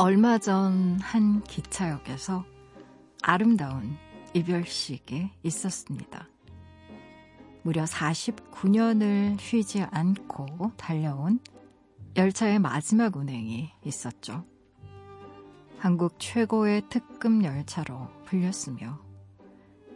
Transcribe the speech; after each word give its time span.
얼마 0.00 0.38
전 0.38 0.98
한 1.02 1.42
기차역에서 1.42 2.42
아름다운 3.22 3.98
이별식이 4.32 5.28
있었습니다. 5.42 6.26
무려 7.60 7.84
49년을 7.84 9.38
쉬지 9.38 9.82
않고 9.82 10.72
달려온 10.78 11.38
열차의 12.16 12.60
마지막 12.60 13.14
운행이 13.14 13.70
있었죠. 13.84 14.46
한국 15.76 16.18
최고의 16.18 16.84
특급 16.88 17.44
열차로 17.44 18.08
불렸으며 18.24 18.98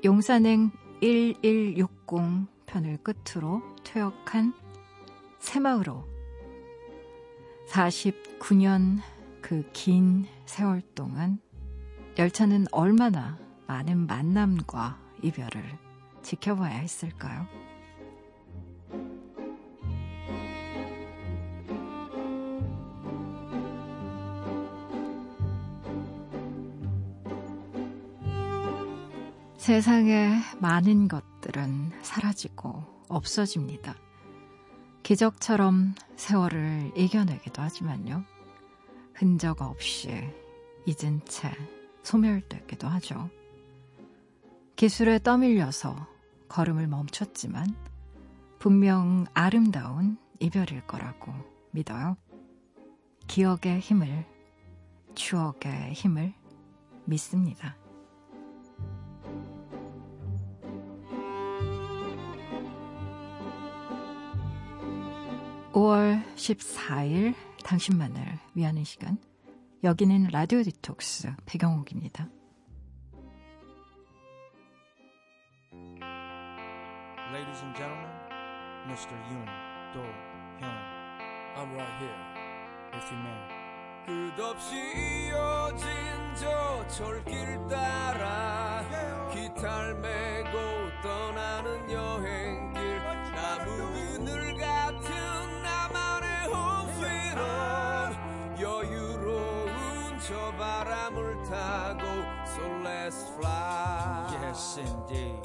용산행 0.05 0.70
1160 1.00 2.66
편을 2.66 2.98
끝으로 2.98 3.62
퇴역한 3.84 4.52
새마을호 5.39 6.05
49년 7.70 8.98
그 9.45 9.62
긴 9.75 10.25
세월 10.47 10.80
동안 10.95 11.39
열차는 12.16 12.65
얼마나 12.73 13.39
많은 13.67 14.07
만남과 14.07 14.98
이별을 15.23 15.62
지켜봐야 16.23 16.79
했을까요? 16.79 17.47
세상의 29.58 30.39
많은 30.58 31.06
것들은 31.08 31.92
사라지고 32.01 32.83
없어집니다. 33.11 33.95
기적처럼 35.03 35.95
세월을 36.17 36.92
이겨내기도 36.97 37.61
하지만요. 37.61 38.25
흔적 39.25 39.62
없이 39.62 40.11
잊은 40.84 41.22
채 41.25 41.50
소멸되기도 42.03 42.86
하죠. 42.89 43.30
기술에 44.77 45.19
떠밀려서 45.19 45.97
걸음을 46.48 46.86
멈췄지만 46.89 47.75
분명 48.58 49.25
아름다운 49.33 50.19
이별일 50.41 50.86
거라고 50.86 51.33
믿어요. 51.70 52.19
기억의 53.27 53.80
힘을, 53.80 54.27
추억의 55.14 55.95
힘을 55.95 56.34
믿습니다. 57.06 57.78
5월 65.72 66.22
14일 66.36 67.34
당신만을 67.65 68.39
위하는 68.55 68.84
시간. 68.84 69.19
여기는 69.83 70.29
라디오 70.31 70.62
디톡스 70.62 71.33
배경옥입니다. 71.47 72.29
Ladies 77.33 77.62
and 77.62 77.75
gentlemen, 77.75 78.11
Mr. 78.87 79.15
Yoon 79.31 79.48
Do 79.92 80.01
Hyun. 80.61 80.79
I'm 81.57 81.73
right 81.75 81.98
here. 81.98 82.20
It's 82.92 83.11
your 83.11 83.23
man. 83.23 83.65
끝없이 84.37 84.77
이어진 85.29 85.87
저 86.37 86.87
철길 86.89 87.69
따라 87.69 88.85
기타를 89.33 89.95
메고 89.95 90.58
떠나는 91.03 91.91
여행 91.91 92.73
저 100.27 100.52
바람을 100.57 101.42
타고 101.42 102.01
So 102.46 102.62
let's 102.83 103.29
fly 103.35 104.33
Yes 104.42 104.80
indeed 104.80 105.42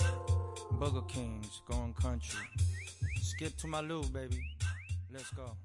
Burger 0.80 1.06
King's 1.08 1.62
going 1.68 1.94
country 1.94 2.40
Skip 3.22 3.58
to 3.58 3.68
my 3.68 3.82
loo 3.82 4.02
baby 4.14 4.40
Let's 5.12 5.36
go 5.36 5.58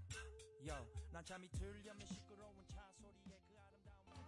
Yo 0.67 0.75
난 1.13 1.25
잠이 1.25 1.49
들려면 1.51 2.09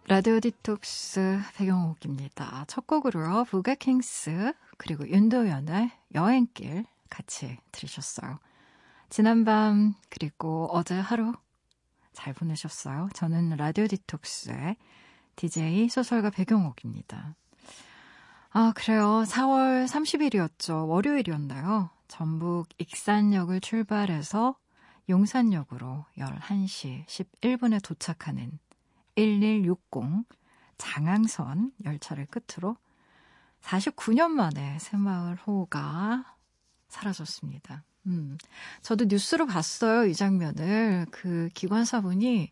라디오 0.09 0.39
디톡스 0.39 1.41
배경옥입니다. 1.55 2.63
첫 2.69 2.87
곡으로 2.87 3.43
부가킹스 3.43 4.53
그리고 4.77 5.05
윤도현의 5.05 5.91
여행길 6.15 6.85
같이 7.09 7.57
들으셨어요. 7.73 8.39
지난밤 9.09 9.95
그리고 10.09 10.69
어제 10.71 10.97
하루 10.97 11.33
잘 12.17 12.33
보내셨어요? 12.33 13.09
저는 13.13 13.57
라디오 13.57 13.85
디톡스의 13.85 14.75
DJ 15.35 15.87
소설가 15.87 16.31
배경옥입니다. 16.31 17.35
아, 18.49 18.73
그래요. 18.75 19.23
4월 19.27 19.85
30일이었죠. 19.85 20.89
월요일이었나요? 20.89 21.91
전북 22.07 22.69
익산역을 22.79 23.61
출발해서 23.61 24.57
용산역으로 25.09 26.05
11시 26.17 27.05
11분에 27.05 27.83
도착하는 27.83 28.57
1160 29.15 30.25
장항선 30.79 31.71
열차를 31.85 32.25
끝으로 32.25 32.77
49년 33.61 34.29
만에 34.29 34.79
새마을 34.79 35.35
호가 35.35 36.35
사라졌습니다. 36.87 37.83
음, 38.07 38.37
저도 38.81 39.05
뉴스로 39.05 39.45
봤어요, 39.45 40.05
이 40.05 40.15
장면을. 40.15 41.05
그 41.11 41.49
기관사분이, 41.53 42.51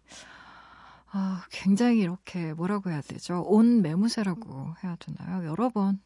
아, 1.11 1.45
굉장히 1.49 1.99
이렇게 1.99 2.53
뭐라고 2.53 2.89
해야 2.89 3.01
되죠? 3.01 3.41
온 3.41 3.81
매무새라고 3.81 4.75
해야 4.83 4.97
되나요? 4.97 5.45
여러 5.45 5.69
번, 5.69 6.01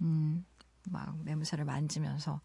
음, 0.00 0.46
막 0.88 1.14
매무새를 1.24 1.66
만지면서 1.66 2.40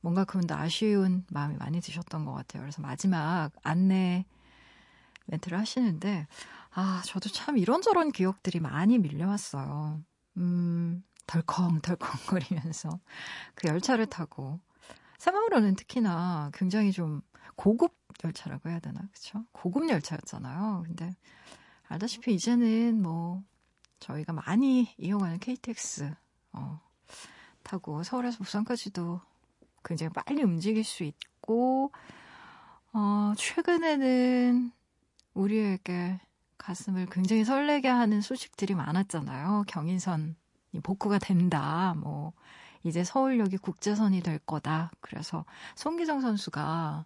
뭔가 0.00 0.24
그분도 0.24 0.54
아쉬운 0.54 1.24
마음이 1.30 1.56
많이 1.56 1.80
드셨던 1.80 2.24
것 2.24 2.32
같아요. 2.32 2.62
그래서 2.62 2.80
마지막 2.80 3.50
안내 3.64 4.24
멘트를 5.26 5.58
하시는데, 5.58 6.28
아, 6.74 7.02
저도 7.04 7.28
참 7.28 7.58
이런저런 7.58 8.12
기억들이 8.12 8.60
많이 8.60 8.98
밀려왔어요. 8.98 10.00
음, 10.36 11.02
덜컹덜컹 11.26 12.08
거리면서 12.26 13.00
그 13.54 13.68
열차를 13.68 14.06
타고 14.06 14.60
새마을호는 15.22 15.76
특히나 15.76 16.50
굉장히 16.52 16.90
좀 16.90 17.22
고급 17.54 17.94
열차라고 18.24 18.68
해야 18.68 18.80
되나 18.80 19.02
그쵸? 19.12 19.44
고급 19.52 19.88
열차였잖아요. 19.88 20.82
근데 20.84 21.14
알다시피 21.86 22.34
이제는 22.34 23.00
뭐 23.00 23.44
저희가 24.00 24.32
많이 24.32 24.92
이용하는 24.98 25.38
KTX 25.38 26.12
어, 26.54 26.80
타고 27.62 28.02
서울에서 28.02 28.38
부산까지도 28.38 29.20
굉장히 29.84 30.12
빨리 30.12 30.42
움직일 30.42 30.82
수 30.82 31.04
있고 31.04 31.92
어, 32.92 33.32
최근에는 33.36 34.72
우리에게 35.34 36.20
가슴을 36.58 37.06
굉장히 37.06 37.44
설레게 37.44 37.86
하는 37.86 38.22
소식들이 38.22 38.74
많았잖아요. 38.74 39.66
경인선이 39.68 40.34
복구가 40.82 41.20
된다. 41.20 41.94
뭐 41.96 42.32
이제 42.84 43.04
서울역이 43.04 43.58
국제선이 43.58 44.22
될 44.22 44.38
거다. 44.40 44.90
그래서 45.00 45.44
송기정 45.76 46.20
선수가 46.20 47.04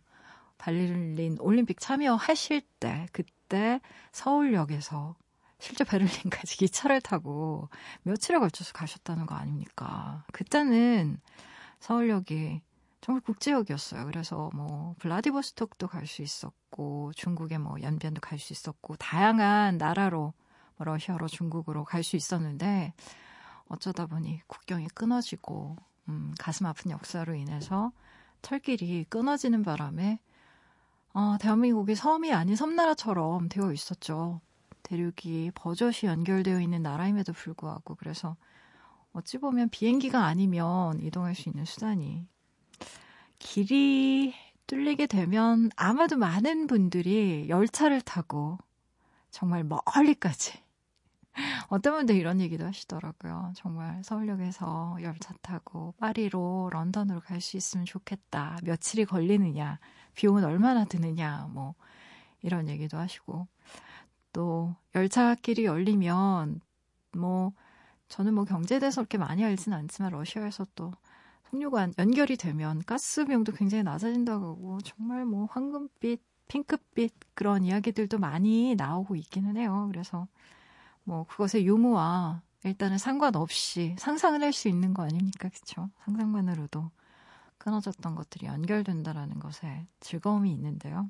발리린 0.59 1.37
올림픽 1.41 1.81
참여하실 1.81 2.63
때 2.81 3.07
그때 3.13 3.81
서울역에서 4.13 5.17
실제 5.59 5.85
베를린까지 5.85 6.57
기차를 6.59 7.01
타고 7.01 7.69
며칠에 8.03 8.39
걸쳐서 8.39 8.73
가셨다는 8.73 9.27
거 9.27 9.35
아닙니까? 9.35 10.25
그때는 10.33 11.21
서울역이 11.81 12.61
정말 13.01 13.21
국제역이었어요. 13.23 14.05
그래서 14.07 14.51
뭐 14.55 14.95
블라디보스톡도 14.99 15.87
갈 15.89 16.07
수 16.07 16.23
있었고 16.23 17.13
중국의 17.15 17.59
뭐 17.59 17.81
연변도 17.81 18.21
갈 18.21 18.39
수 18.39 18.53
있었고 18.53 18.97
다양한 18.97 19.79
나라로 19.79 20.33
뭐 20.77 20.85
러시아로 20.85 21.29
중국으로 21.29 21.85
갈 21.85 22.03
수 22.03 22.17
있었는데 22.17 22.95
어쩌다 23.69 24.07
보니 24.07 24.41
국경이 24.47 24.87
끊어지고 24.89 25.77
음, 26.09 26.35
가슴 26.39 26.67
아픈 26.67 26.91
역사로 26.91 27.35
인해서 27.35 27.93
철길이 28.43 29.05
끊어지는 29.09 29.63
바람에 29.63 30.21
어, 31.15 31.37
대한민국이 31.41 31.95
섬이 31.95 32.33
아닌 32.33 32.57
섬나라처럼 32.57 33.49
되어 33.49 33.73
있었죠. 33.73 34.41
대륙이 34.83 35.51
버젓이 35.55 36.07
연결되어 36.07 36.61
있는 36.61 36.83
나라임에도 36.83 37.33
불구하고 37.33 37.97
그래서 37.97 38.37
어찌 39.13 39.39
보면 39.39 39.71
비행기가 39.71 40.25
아니면 40.25 41.01
이동할 41.01 41.35
수 41.35 41.49
있는 41.49 41.65
수단이 41.65 42.29
길이 43.39 44.35
뚫리게 44.67 45.07
되면 45.07 45.71
아마도 45.77 46.17
많은 46.17 46.67
분들이 46.67 47.47
열차를 47.49 48.01
타고 48.03 48.59
정말 49.31 49.65
멀리까지 49.65 50.66
어떤 51.69 51.95
분들 51.97 52.15
이런 52.17 52.41
얘기도 52.41 52.65
하시더라고요. 52.67 53.53
정말 53.57 54.03
서울역에서 54.05 54.99
열차 55.03 55.35
타고 55.43 55.95
파리로 55.99 56.71
런던으로 56.73 57.21
갈 57.21 57.41
수 57.41 57.57
있으면 57.57 57.85
좋겠다. 57.87 58.59
며칠이 58.65 59.05
걸리느냐, 59.07 59.79
비용은 60.15 60.45
얼마나 60.45 60.85
드느냐, 60.85 61.49
뭐 61.53 61.75
이런 62.43 62.69
얘기도 62.69 62.99
하시고 62.99 63.47
또 64.33 64.75
열차길이 64.95 65.65
열리면 65.65 66.61
뭐 67.17 67.53
저는 68.09 68.35
뭐 68.35 68.45
경제에 68.45 68.79
대해서 68.79 69.03
그렇게 69.03 69.19
많이 69.19 69.45
알진 69.45 69.73
않지만 69.73 70.13
러시아에서 70.13 70.67
또 70.75 70.93
석유관 71.51 71.95
연결이 71.99 72.37
되면 72.37 72.83
가스 72.87 73.25
비용도 73.25 73.53
굉장히 73.53 73.83
낮아진다고 73.85 74.47
하고 74.47 74.79
정말 74.83 75.25
뭐 75.25 75.47
황금빛, 75.51 76.23
핑크빛 76.49 77.15
그런 77.35 77.65
이야기들도 77.65 78.19
많이 78.19 78.75
나오고 78.77 79.17
있기는 79.17 79.57
해요. 79.57 79.89
그래서 79.91 80.27
뭐 81.07 81.25
그것의 81.27 81.67
유무와 81.67 82.43
일단은 82.65 82.99
상관없이 82.99 83.97
상상을 83.99 84.43
할 84.43 84.53
수 84.53 84.69
있는 84.69 84.95
거 84.95 85.05
아닙니까? 85.05 85.49
그쵸? 85.49 85.89
상상만으로도 86.05 86.91
끊어졌던 87.59 88.15
것들이 88.17 88.47
연결된다라는 88.47 89.39
것에 89.41 89.87
즐거움이 90.01 90.53
있는데요. 90.53 91.09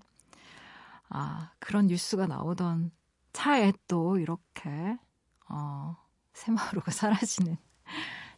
아, 1.08 1.52
그런 1.58 1.86
뉴스가 1.86 2.26
나오던 2.26 2.90
차에 3.32 3.72
또 3.88 4.18
이렇게, 4.18 4.98
어, 5.48 5.96
새마을호가 6.34 6.90
사라지는 6.92 7.56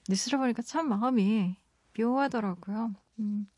뉴스를 0.09 0.39
보니까 0.39 0.63
참 0.63 0.89
마음이 0.89 1.57
묘하더라고요. 1.99 2.95
음, 3.21 3.49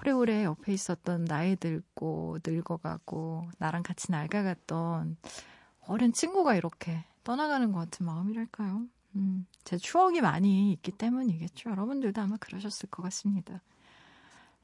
오래오래 0.00 0.44
옆에 0.44 0.72
있었던 0.74 1.24
나이 1.26 1.56
들고 1.56 2.38
늙어가고 2.46 3.50
나랑 3.58 3.82
같이 3.82 4.12
낡아갔던 4.12 5.16
어린 5.88 6.12
친구가 6.12 6.54
이렇게 6.56 7.04
떠나가는 7.24 7.72
것 7.72 7.78
같은 7.80 8.06
마음이랄까요? 8.06 8.86
음, 9.16 9.46
제 9.64 9.76
추억이 9.76 10.20
많이 10.20 10.72
있기 10.72 10.92
때문이겠죠. 10.92 11.70
여러분들도 11.70 12.20
아마 12.20 12.36
그러셨을 12.38 12.88
것 12.90 13.02
같습니다. 13.04 13.60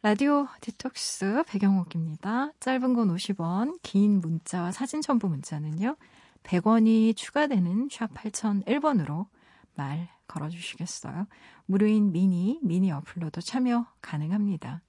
라디오 0.01 0.47
디톡스 0.61 1.45
배경옥입니다. 1.49 2.53
짧은 2.61 2.95
건 2.95 3.15
50원, 3.15 3.79
긴 3.83 4.21
문자와 4.21 4.71
사진 4.71 5.01
첨부 5.03 5.29
문자는요. 5.29 5.97
100원이 6.45 7.17
추가되는 7.17 7.89
샵 7.91 8.15
8001번으로 8.15 9.27
말 9.75 10.09
걸어주시겠어요? 10.29 11.27
무료인 11.67 12.13
미니, 12.13 12.61
미니 12.63 12.93
어플로도 12.93 13.41
참여 13.41 13.87
가능합니다. 14.01 14.83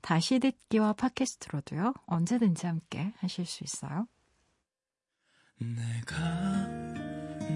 다시 0.00 0.38
듣기와 0.38 0.92
팟캐스트로도요. 0.94 1.94
언제든지 2.06 2.66
함께 2.66 3.12
하실 3.18 3.46
수 3.46 3.64
있어요. 3.64 4.06
내가 5.58 7.01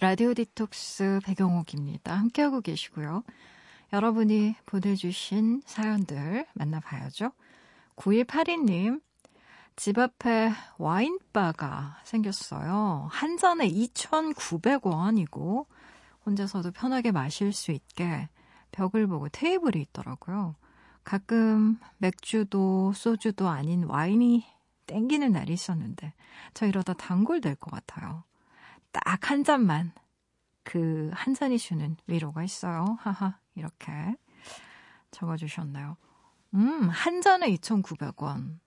라디오 0.00 0.32
디톡스 0.32 1.20
배경옥입니다. 1.24 2.16
함께하고 2.16 2.62
계시고요. 2.62 3.22
여러분이 3.92 4.56
보내주신 4.64 5.60
사연들 5.66 6.46
만나봐야죠. 6.54 7.32
9182님, 7.96 9.02
집 9.76 9.98
앞에 9.98 10.52
와인바가 10.78 11.98
생겼어요. 12.04 13.08
한 13.10 13.36
잔에 13.36 13.68
2,900원이고, 13.68 15.66
혼자서도 16.24 16.70
편하게 16.70 17.12
마실 17.12 17.52
수 17.52 17.70
있게 17.70 18.30
벽을 18.72 19.06
보고 19.06 19.28
테이블이 19.28 19.82
있더라고요. 19.82 20.56
가끔 21.04 21.78
맥주도 21.98 22.94
소주도 22.94 23.48
아닌 23.48 23.84
와인이 23.84 24.46
땡기는 24.86 25.30
날이 25.30 25.52
있었는데, 25.52 26.14
저 26.54 26.66
이러다 26.66 26.94
단골 26.94 27.42
될 27.42 27.54
것 27.56 27.70
같아요. 27.70 28.24
딱 28.92 29.30
한 29.30 29.44
잔만, 29.44 29.92
그 30.64 31.10
한 31.14 31.34
잔이 31.34 31.58
주는 31.58 31.96
위로가 32.06 32.42
있어요. 32.44 32.96
하하, 33.00 33.38
이렇게 33.54 33.92
적어주셨나요? 35.10 35.96
음, 36.54 36.88
한 36.88 37.20
잔에 37.22 37.48
2,900원. 37.54 38.58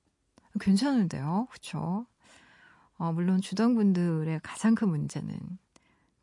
괜찮은데요? 0.60 1.48
그쵸? 1.52 2.06
어, 2.98 3.12
물론 3.12 3.42
주당분들의 3.42 4.40
가장 4.44 4.76
큰 4.76 4.90
문제는 4.90 5.38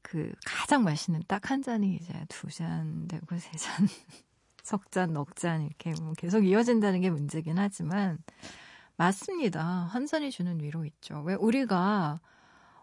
그 0.02 0.32
가장 0.47 0.85
맛있는 0.85 1.23
딱 1.29 1.50
한 1.50 1.62
잔이 1.62 1.97
이제 1.97 2.25
두 2.29 2.49
잔 2.50 3.06
되고 3.08 3.38
세 3.38 3.50
잔, 3.58 3.87
석 4.62 4.91
잔, 4.91 5.12
넉 5.12 5.35
잔 5.37 5.62
이렇게 5.62 5.93
뭐 6.00 6.12
계속 6.14 6.44
이어진다는 6.47 7.00
게 7.00 7.11
문제긴 7.11 7.58
하지만 7.58 8.19
맞습니다. 8.97 9.62
한 9.64 10.06
잔이 10.06 10.31
주는 10.31 10.61
위로 10.61 10.85
있죠. 10.85 11.23
왜 11.23 11.35
우리가 11.35 12.20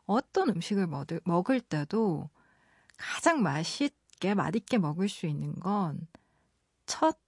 어떤 0.08 0.50
음식을 0.50 0.88
먹을, 0.88 1.22
먹을 1.26 1.62
때도 1.62 2.30
가장 2.98 3.44
맛있게, 3.44 4.34
맛있게 4.34 4.80
먹을 4.80 5.08
수 5.08 5.28
있는 5.28 5.54
건 5.60 6.08
첫 6.88 7.20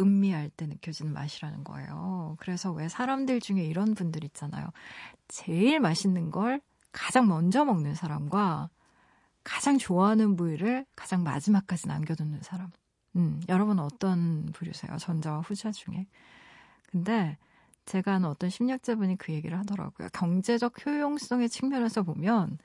음미할 0.00 0.48
때 0.50 0.66
느껴지는 0.66 1.12
맛이라는 1.12 1.62
거예요. 1.62 2.36
그래서 2.40 2.72
왜 2.72 2.88
사람들 2.88 3.40
중에 3.40 3.62
이런 3.62 3.94
분들 3.94 4.24
있잖아요. 4.24 4.66
제일 5.28 5.78
맛있는 5.78 6.30
걸 6.30 6.60
가장 6.90 7.28
먼저 7.28 7.64
먹는 7.64 7.94
사람과 7.94 8.70
가장 9.44 9.78
좋아하는 9.78 10.36
부위를 10.36 10.86
가장 10.96 11.22
마지막까지 11.22 11.86
남겨두는 11.86 12.40
사람. 12.42 12.70
음, 13.16 13.40
여러분 13.48 13.78
어떤 13.78 14.46
부류세요? 14.52 14.96
전자와 14.96 15.40
후자 15.40 15.70
중에. 15.70 16.06
근데 16.90 17.36
제가 17.90 18.14
아는 18.14 18.28
어떤 18.28 18.50
심리학자분이 18.50 19.16
그 19.16 19.32
얘기를 19.32 19.58
하더라고요. 19.58 20.10
경제적 20.12 20.86
효용성의 20.86 21.48
측면에서 21.48 22.04
보면 22.04 22.58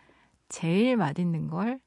제일 0.49 0.97
맛있는 0.97 1.47
걸 1.47 1.79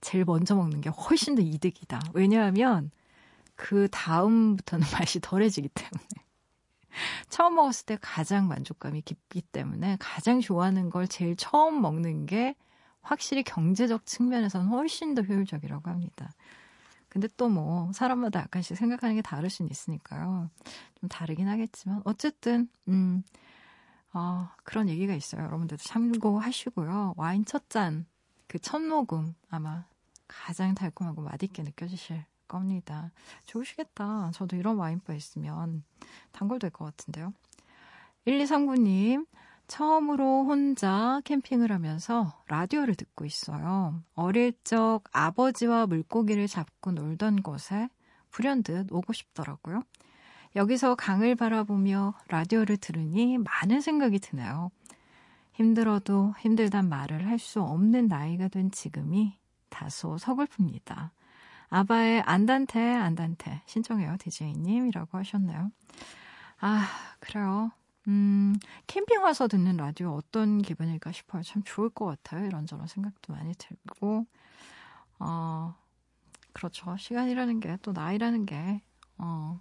제일 0.00 0.24
먼저 0.24 0.54
먹는 0.54 0.80
게 0.80 0.88
훨씬 0.88 1.34
더 1.34 1.42
이득이다. 1.42 2.00
왜냐하면 2.14 2.90
그 3.56 3.88
다음부터는 3.90 4.86
맛이 4.98 5.20
덜해지기 5.20 5.68
때문에. 5.68 6.08
처음 7.28 7.56
먹었을 7.56 7.84
때 7.84 7.98
가장 8.00 8.48
만족감이 8.48 9.02
깊기 9.02 9.42
때문에 9.42 9.98
가장 10.00 10.40
좋아하는 10.40 10.88
걸 10.88 11.06
제일 11.06 11.36
처음 11.36 11.82
먹는 11.82 12.24
게 12.24 12.54
확실히 13.02 13.42
경제적 13.42 14.06
측면에서는 14.06 14.66
훨씬 14.68 15.14
더 15.14 15.20
효율적이라고 15.20 15.90
합니다. 15.90 16.30
근데 17.20 17.28
또 17.36 17.48
뭐 17.48 17.90
사람마다 17.92 18.40
약간씩 18.40 18.76
생각하는 18.76 19.16
게 19.16 19.22
다를 19.22 19.50
수는 19.50 19.70
있으니까요. 19.70 20.50
좀 21.00 21.08
다르긴 21.08 21.48
하겠지만 21.48 22.00
어쨌든 22.04 22.68
음 22.88 23.24
어, 24.12 24.48
그런 24.64 24.88
얘기가 24.88 25.14
있어요. 25.14 25.42
여러분들도 25.42 25.82
참고하시고요. 25.82 27.14
와인 27.16 27.44
첫 27.44 27.68
잔, 27.70 28.06
그 28.46 28.58
첫 28.60 28.80
모금 28.80 29.34
아마 29.50 29.84
가장 30.28 30.74
달콤하고 30.74 31.22
맛있게 31.22 31.62
느껴지실 31.64 32.24
겁니다. 32.46 33.10
좋으시겠다. 33.46 34.30
저도 34.32 34.56
이런 34.56 34.76
와인바 34.76 35.12
있으면 35.14 35.82
단골 36.32 36.58
될 36.60 36.70
것 36.70 36.84
같은데요. 36.84 37.32
1239님, 38.26 39.26
처음으로 39.68 40.44
혼자 40.46 41.20
캠핑을 41.24 41.70
하면서 41.70 42.32
라디오를 42.48 42.94
듣고 42.94 43.24
있어요. 43.24 44.02
어릴 44.14 44.52
적 44.64 45.02
아버지와 45.12 45.86
물고기를 45.86 46.48
잡고 46.48 46.92
놀던 46.92 47.42
곳에 47.42 47.88
불현듯 48.30 48.92
오고 48.92 49.12
싶더라고요. 49.12 49.82
여기서 50.56 50.94
강을 50.94 51.34
바라보며 51.36 52.14
라디오를 52.28 52.78
들으니 52.78 53.38
많은 53.38 53.80
생각이 53.80 54.18
드네요. 54.18 54.70
힘들어도 55.52 56.34
힘들단 56.38 56.88
말을 56.88 57.26
할 57.26 57.38
수 57.38 57.60
없는 57.62 58.08
나이가 58.08 58.48
된 58.48 58.70
지금이 58.70 59.38
다소 59.68 60.16
서글픕니다. 60.16 61.10
아바의 61.70 62.22
안단테 62.22 62.94
안단테 62.94 63.62
신청해요 63.66 64.16
디제이님이라고 64.18 65.18
하셨나요? 65.18 65.70
아 66.60 66.88
그래요. 67.20 67.70
음 68.08 68.54
캠핑 68.86 69.22
와서 69.22 69.48
듣는 69.48 69.76
라디오 69.76 70.14
어떤 70.14 70.62
기분일까 70.62 71.12
싶어요. 71.12 71.42
참 71.42 71.62
좋을 71.64 71.90
것 71.90 72.06
같아요. 72.06 72.46
이런저런 72.46 72.86
생각도 72.86 73.32
많이 73.34 73.52
들고 73.54 74.26
어 75.20 75.74
그렇죠. 76.52 76.96
시간이라는 76.96 77.60
게 77.60 77.76
또 77.82 77.92
나이라는 77.92 78.46
게 78.46 78.82
어. 79.18 79.60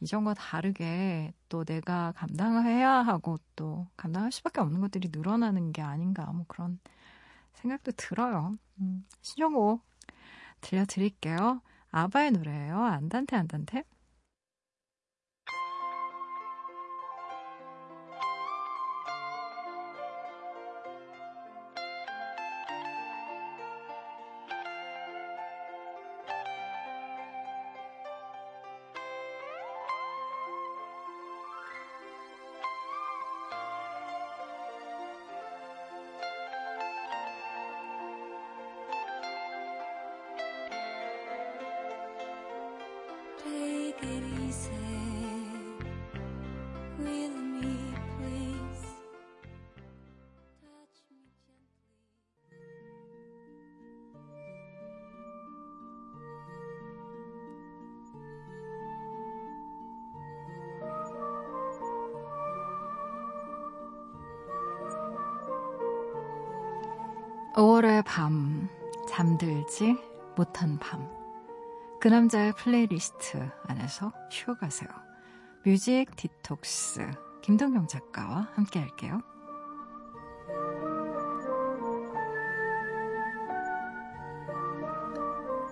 이전과 0.00 0.34
다르게 0.34 1.32
또 1.48 1.64
내가 1.64 2.12
감당해야 2.16 2.90
하고 2.90 3.38
또 3.56 3.86
감당할 3.96 4.32
수밖에 4.32 4.60
없는 4.60 4.80
것들이 4.80 5.10
늘어나는 5.12 5.72
게 5.72 5.82
아닌가 5.82 6.24
뭐 6.32 6.44
그런 6.48 6.78
생각도 7.54 7.92
들어요. 7.92 8.56
음, 8.80 9.06
신청곡 9.22 9.82
들려드릴게요. 10.62 11.60
아바의 11.90 12.32
노래예요. 12.32 12.78
안단테 12.82 13.36
안단테. 13.36 13.84
잠들지 69.40 69.96
못한 70.36 70.78
밤. 70.78 71.08
그 71.98 72.08
남자의 72.08 72.52
플레이리스트 72.52 73.50
안에서 73.66 74.12
쉬어가세요. 74.30 74.88
뮤직 75.64 76.14
디톡스 76.14 77.10
김동영 77.40 77.86
작가와 77.86 78.48
함께 78.54 78.80
할게요. 78.80 79.22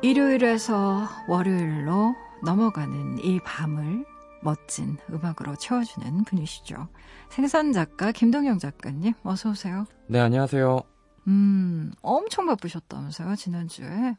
일요일에서 0.00 1.06
월요일로 1.28 2.14
넘어가는 2.44 3.18
이 3.18 3.38
밤을 3.40 4.06
멋진 4.42 4.96
음악으로 5.10 5.56
채워주는 5.56 6.24
분이시죠. 6.24 6.88
생선 7.28 7.72
작가 7.72 8.12
김동영 8.12 8.58
작가님 8.58 9.12
어서 9.24 9.50
오세요. 9.50 9.84
네, 10.06 10.20
안녕하세요. 10.20 10.97
음, 11.28 11.92
엄청 12.02 12.46
바쁘셨다면서요, 12.46 13.36
지난주에? 13.36 14.16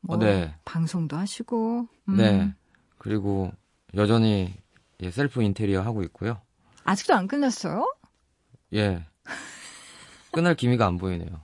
뭐, 0.00 0.16
어, 0.16 0.18
네. 0.18 0.54
방송도 0.64 1.16
하시고. 1.16 1.88
음, 2.08 2.16
네. 2.16 2.54
그리고 2.98 3.50
여전히 3.94 4.54
예, 5.00 5.10
셀프 5.10 5.42
인테리어 5.42 5.82
하고 5.82 6.02
있고요. 6.04 6.40
아직도 6.84 7.14
안 7.14 7.26
끝났어요? 7.26 7.92
예. 8.74 9.04
끝날 10.30 10.54
기미가 10.54 10.86
안 10.86 10.98
보이네요. 10.98 11.40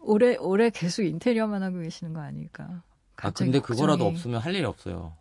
올해, 0.00 0.36
올해 0.36 0.70
계속 0.70 1.02
인테리어만 1.02 1.62
하고 1.62 1.80
계시는 1.80 2.12
거 2.14 2.20
아닐까? 2.20 2.82
아, 3.16 3.30
근데 3.30 3.60
그거라도 3.60 4.04
걱정이. 4.04 4.10
없으면 4.16 4.40
할 4.40 4.54
일이 4.54 4.64
없어요. 4.64 5.16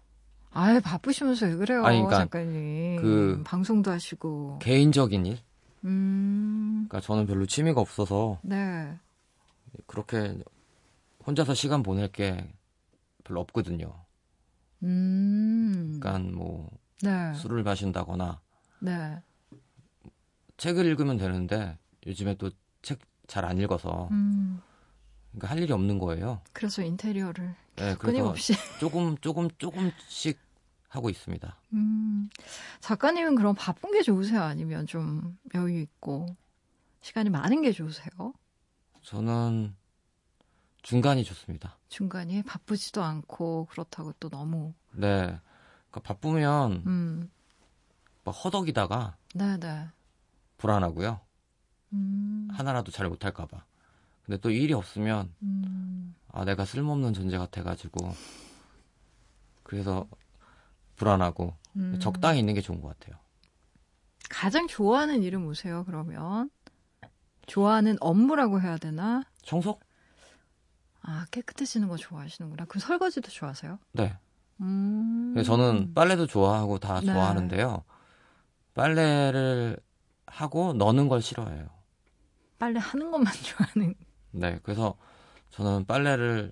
아유, 0.51 0.79
바쁘시면서 0.81 1.45
왜 1.48 1.55
그래요, 1.55 1.86
아니, 1.86 1.98
그러니까 1.98 2.17
작가님. 2.19 3.01
그- 3.01 3.41
방송도 3.45 3.91
하시고. 3.91 4.59
개인적인 4.59 5.25
일? 5.25 5.39
음, 5.86 6.86
그러니까 6.89 7.00
저는 7.05 7.25
별로 7.25 7.45
취미가 7.45 7.79
없어서 7.81 8.39
네. 8.43 8.98
그렇게 9.88 10.38
혼자서 11.25 11.53
시간 11.53 11.83
보낼 11.83 12.12
게 12.12 12.51
별로 13.24 13.39
없거든요. 13.41 13.93
음, 14.83 16.00
그러니까 16.00 16.19
뭐 16.33 16.69
네. 17.01 17.33
술을 17.36 17.63
마신다거나 17.63 18.39
네. 18.79 19.21
책을 20.57 20.86
읽으면 20.86 21.17
되는데 21.17 21.77
요즘에 22.05 22.36
또 22.36 22.50
책 22.81 23.00
잘 23.27 23.45
안 23.45 23.59
읽어서 23.59 24.07
음, 24.09 24.59
그러니까 25.31 25.50
할 25.50 25.59
일이 25.59 25.71
없는 25.71 26.00
거예요. 26.00 26.41
그래서 26.51 26.81
인테리어를 26.81 27.53
네, 27.75 27.95
끊임없이. 27.95 28.53
조금 28.79 29.15
조금 29.19 29.50
조금씩 29.59 30.39
하고 30.89 31.10
있습니다. 31.10 31.55
음, 31.74 32.29
작가님은 32.81 33.36
그럼 33.36 33.55
바쁜 33.58 33.91
게 33.91 34.01
좋으세요? 34.01 34.41
아니면 34.41 34.86
좀 34.88 35.38
여유 35.55 35.79
있고 35.81 36.25
시간이 37.01 37.29
많은 37.29 37.62
게 37.62 37.72
좋으세요? 37.72 38.34
저는 39.03 39.75
중간이 40.81 41.24
좋습니다. 41.24 41.77
중간이 41.89 42.43
바쁘지도 42.43 43.03
않고 43.03 43.67
그렇다고 43.69 44.13
또 44.19 44.29
너무 44.29 44.74
네. 44.91 45.39
그러니까 45.89 46.00
바쁘면 46.03 46.84
음, 46.88 47.31
막 48.24 48.31
허덕이다가 48.31 49.15
네네. 49.36 49.88
불안하고요. 50.58 51.19
음, 51.93 52.48
하나라도 52.51 52.91
잘 52.91 53.08
못할까봐. 53.08 53.63
근데 54.25 54.38
또 54.41 54.50
일이 54.51 54.74
없으면 54.74 55.34
음, 55.41 56.15
아 56.31 56.46
내가 56.46 56.65
쓸모없는 56.65 57.13
존재 57.13 57.38
같아가지고 57.38 58.13
그래서 59.63 60.08
불안하고 61.00 61.56
음. 61.77 61.98
적당히 62.00 62.39
있는 62.39 62.53
게 62.53 62.62
좋은 62.62 62.82
것 62.82 62.89
같아요. 63.00 63.18
가장 64.29 64.68
좋아하는 64.68 65.24
일은 65.24 65.41
뭐세요? 65.41 65.84
그러면 65.86 66.51
좋아하는 67.48 67.98
업무라고 68.00 68.62
해야 68.62 68.77
되나? 68.77 69.24
청소? 69.41 69.79
아 71.01 71.25
깨끗해지는 71.32 71.88
거 71.88 71.98
좋아하시는구나. 71.98 72.65
그 72.65 72.79
설거지도 72.79 73.32
좋아하세요? 73.32 73.79
네. 73.94 74.15
음, 74.62 75.32
그래서 75.34 75.56
저는 75.56 75.94
빨래도 75.94 76.27
좋아하고 76.27 76.77
다 76.77 77.00
네. 77.00 77.08
좋아하는데요. 77.08 77.84
빨래를 78.75 79.77
하고 80.27 80.74
넣는 80.74 81.08
걸 81.08 81.22
싫어해요. 81.22 81.70
빨래 82.60 82.77
하는 82.79 83.10
것만 83.10 83.34
좋아하는. 83.41 83.96
네. 84.32 84.60
그래서 84.62 84.96
저는 85.51 85.86
빨래를 85.86 86.51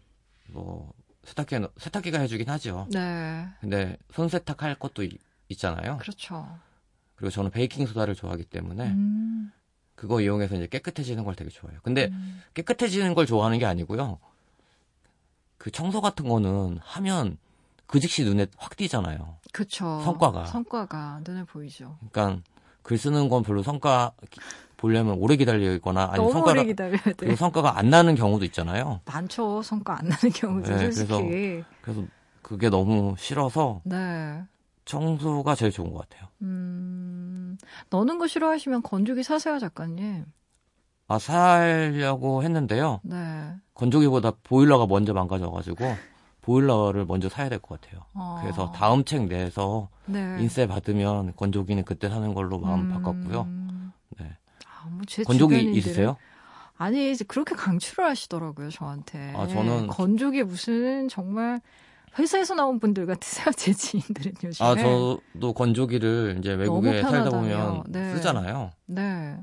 뭐 0.50 0.94
세탁기에 1.28 1.60
넣- 1.60 1.72
세탁기가 1.78 2.20
해주긴 2.20 2.50
하죠. 2.50 2.88
네, 2.92 3.48
근데 3.60 3.98
손 4.14 4.30
세탁할 4.30 4.76
것도 4.76 5.04
이- 5.04 5.18
있잖아요. 5.50 5.98
그렇죠. 5.98 6.48
그리고 7.16 7.32
저는 7.32 7.52
베이킹 7.52 7.86
소다를 7.86 8.16
좋아하기 8.16 8.46
때문에 8.46 8.88
음, 8.92 9.52
그거 9.96 10.22
이용해서 10.22 10.56
이제 10.56 10.68
깨끗해지는 10.68 11.24
걸 11.26 11.36
되게 11.36 11.50
좋아해요. 11.50 11.80
근데 11.84 12.06
음. 12.08 12.42
깨끗해지는 12.54 13.14
걸 13.14 13.26
좋아하는 13.26 13.60
게 13.60 13.66
아니고요. 13.66 14.20
그 15.58 15.70
청소 15.72 16.00
같은 16.02 16.28
거는 16.30 16.78
하면 16.82 17.38
그 17.88 18.00
즉시 18.00 18.24
눈에 18.24 18.48
확 18.58 18.78
띄잖아요. 18.78 19.38
그쵸. 19.52 20.02
성과가. 20.04 20.46
성과가 20.46 21.22
눈에 21.26 21.44
보이죠. 21.44 21.98
그러니까 22.12 22.42
글 22.88 22.98
쓰는 22.98 23.28
건 23.28 23.44
별로 23.44 23.64
성과 23.64 24.14
기- 24.32 24.40
보려면 24.78 25.16
오래 25.20 25.36
기다리거나 25.36 26.10
아니면 26.14 26.32
성과가 26.32 26.52
오래 26.52 26.64
기다려야 26.64 26.98
돼. 27.02 27.14
그리고 27.18 27.36
성과가 27.36 27.78
안 27.78 27.90
나는 27.90 28.16
경우도 28.16 28.46
있잖아요. 28.46 29.02
많죠. 29.04 29.62
성과 29.62 30.00
안 30.00 30.08
나는 30.08 30.30
경우도 30.34 30.72
네, 30.74 30.92
솔직히. 30.92 31.64
그래서 31.82 32.04
그게 32.42 32.70
너무 32.70 33.14
싫어서 33.18 33.82
네. 33.84 34.42
청소가 34.86 35.56
제일 35.56 35.74
좋은 35.74 35.92
것 35.92 36.08
같아요. 36.08 36.30
음, 36.44 37.58
너는 37.90 38.20
거 38.20 38.28
싫어하시면 38.28 38.84
건조기 38.84 39.22
사세요, 39.24 39.60
작가님. 39.60 40.24
아 41.10 41.20
사려고 41.20 42.42
했는데요. 42.44 43.02
네. 43.04 43.54
건조기보다 43.74 44.32
보일러가 44.44 44.86
먼저 44.88 45.14
망가져가지고 45.14 45.84
보일러를 46.52 47.06
먼저 47.06 47.28
사야 47.28 47.50
될 47.50 47.60
것 47.60 47.80
같아요. 47.82 48.02
어, 48.14 48.40
그래서 48.42 48.72
다음 48.72 49.04
책 49.04 49.26
내서 49.28 49.90
네. 50.06 50.38
인쇄 50.40 50.66
받으면 50.66 51.34
건조기는 51.36 51.84
그때 51.84 52.08
사는 52.08 52.34
걸로 52.34 52.58
마음 52.58 52.90
음, 52.90 52.90
바꿨고요. 52.94 53.48
네. 54.20 54.32
아, 54.66 54.88
뭐제 54.90 55.24
건조기 55.24 55.56
주변인들은- 55.58 55.76
있으세요? 55.76 56.16
아니, 56.78 57.12
이제 57.12 57.26
그렇게 57.28 57.54
강추를 57.54 58.06
하시더라고요, 58.06 58.70
저한테. 58.70 59.34
아, 59.36 59.46
저는- 59.48 59.88
건조기 59.90 60.44
무슨 60.44 61.10
정말 61.10 61.60
회사에서 62.18 62.56
나온 62.56 62.80
분들 62.80 63.06
같으세요, 63.08 63.48
제 63.58 63.74
지인들은 63.74 64.34
요즘에. 64.44 64.68
아 64.70 64.76
저도 64.76 65.54
건조기를 65.54 66.38
이제 66.40 66.54
외국에 66.54 67.02
살다. 67.02 67.30
보면 67.30 67.84
네. 67.90 68.14
쓰잖아요. 68.16 68.72
네. 68.86 69.36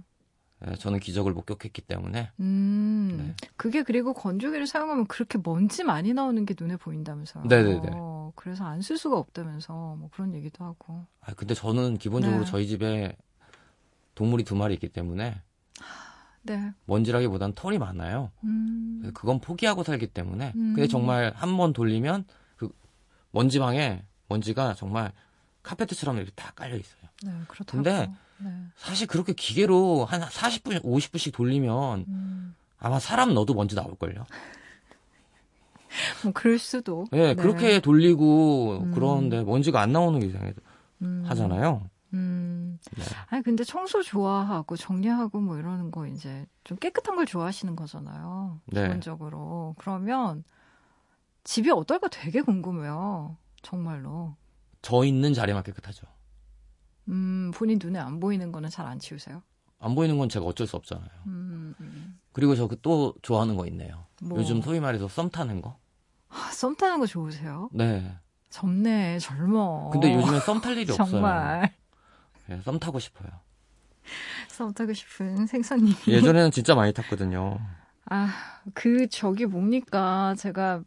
네, 0.67 0.75
저는 0.77 0.99
기적을 1.01 1.33
목격했기 1.35 1.83
때문에 1.83 2.31
음, 2.41 3.17
네. 3.19 3.35
그게 3.57 3.83
그리고 3.83 4.15
건조기를 4.15 4.67
사용하면 4.67 5.07
그렇게 5.07 5.39
먼지 5.43 5.85
많이 5.85 6.15
나오는 6.15 6.45
게 6.47 6.55
눈에 6.59 6.77
보인다면서요. 6.77 7.45
네네네. 7.45 7.91
어, 7.95 8.33
그래서 8.35 8.65
안 8.65 8.81
쓸 8.81 8.97
수가 8.97 9.19
없다면서 9.19 9.97
뭐 9.99 10.09
그런 10.13 10.33
얘기도 10.35 10.65
하고. 10.65 11.05
아 11.21 11.35
근데 11.35 11.55
저는 11.55 11.99
기본적으로 11.99 12.45
네. 12.45 12.51
저희 12.51 12.67
집에 12.67 13.17
동물이 14.15 14.45
두 14.45 14.55
마리 14.57 14.75
있기 14.75 14.89
때문에 14.89 15.41
네. 16.43 16.73
먼지라기보단 16.87 17.55
털이 17.55 17.79
많아요. 17.79 18.31
음, 18.45 19.11
그건 19.15 19.41
포기하고 19.41 19.83
살기 19.83 20.09
때문에 20.09 20.53
음. 20.57 20.73
근데 20.75 20.87
정말 20.89 21.33
한 21.37 21.57
번 21.57 21.73
돌리면 21.73 22.25
그 22.57 22.69
먼지방에 23.33 24.05
먼지가 24.29 24.75
정말 24.75 25.13
카페트처럼 25.63 26.17
이렇게 26.17 26.33
다 26.35 26.53
깔려 26.55 26.77
있어요. 26.77 27.03
네, 27.23 27.33
그렇다고. 27.49 27.83
근데 27.83 28.07
네. 28.07 28.15
사실 28.77 29.07
그렇게 29.07 29.33
기계로 29.33 30.05
한 30.05 30.21
40분, 30.21 30.83
50분씩 30.83 31.33
돌리면 31.33 32.05
음, 32.09 32.55
아마 32.79 32.99
사람 32.99 33.35
넣어도 33.35 33.55
먼지 33.55 33.75
나올걸요. 33.75 34.25
뭐 36.25 36.33
그럴 36.33 36.59
수도. 36.59 37.07
예, 37.13 37.29
네. 37.29 37.35
그렇게 37.35 37.81
돌리고 37.81 38.79
음. 38.83 38.91
그러는데 38.93 39.45
먼지가 39.45 39.81
안 39.81 39.93
나오는 39.93 40.19
게 40.21 40.27
이상해 40.27 40.53
음, 41.03 41.25
하잖아요. 41.27 41.89
음. 42.13 42.79
네. 42.97 43.05
아니 43.29 43.43
근데 43.43 43.65
청소 43.65 44.03
좋아하고 44.03 44.77
정리하고 44.77 45.41
뭐 45.41 45.59
이러는 45.59 45.91
거 45.91 46.07
이제 46.07 46.47
좀 46.65 46.79
깨끗한 46.79 47.17
걸 47.17 47.27
좋아하시는 47.27 47.75
거잖아요. 47.77 48.61
네. 48.67 48.83
기본적으로. 48.83 49.75
그러면 49.79 50.45
집이 51.45 51.71
어떨까 51.71 52.09
되게 52.09 52.41
궁금해요. 52.41 53.37
정말로. 53.63 54.37
저 54.83 55.05
있는 55.05 55.33
자리만 55.35 55.63
깨끗하죠. 55.63 56.07
음, 57.09 57.51
본인 57.55 57.79
눈에 57.83 57.99
안 57.99 58.21
보이는 58.21 58.51
거는 58.53 58.71
잘 58.71 58.87
안 58.87 58.99
치우세요? 58.99 59.43
안 59.81 59.95
보이는 59.95 60.17
건 60.19 60.29
제가 60.29 60.45
어쩔 60.47 60.67
수 60.67 60.77
없잖아요. 60.77 61.09
음, 61.27 61.75
음. 61.81 62.19
그리고 62.33 62.55
저 62.57 62.69
또 62.83 63.15
좋아하는 63.23 63.57
거 63.57 63.67
있네요. 63.67 64.07
뭐. 64.23 64.39
요즘 64.39 64.63
소위 64.63 64.81
말해서 64.81 65.09
썸 65.09 65.31
타는 65.31 65.61
거. 65.61 65.79
아, 66.31 66.51
썸 66.53 66.75
타는 66.77 66.99
거 67.01 67.07
좋으세요? 67.07 67.69
네. 67.73 68.17
젊네, 68.51 69.19
젊어. 69.19 69.91
근데 69.93 70.15
요즘엔 70.15 70.41
썸탈 70.41 70.79
일이 70.79 70.91
없어요. 70.93 71.07
정말 71.11 71.75
예, 72.51 72.61
썸 72.63 72.79
타고 72.79 72.99
싶어요. 72.99 73.29
썸 74.49 74.73
타고 74.73 74.93
싶은 74.93 75.47
생선님. 75.47 75.95
예전에는 76.07 76.51
진짜 76.51 76.75
많이 76.75 76.93
탔거든요. 76.93 77.59
아, 78.11 78.29
그 78.75 79.09
저기 79.09 79.45
뭡니까? 79.47 80.35
제가 80.39 80.83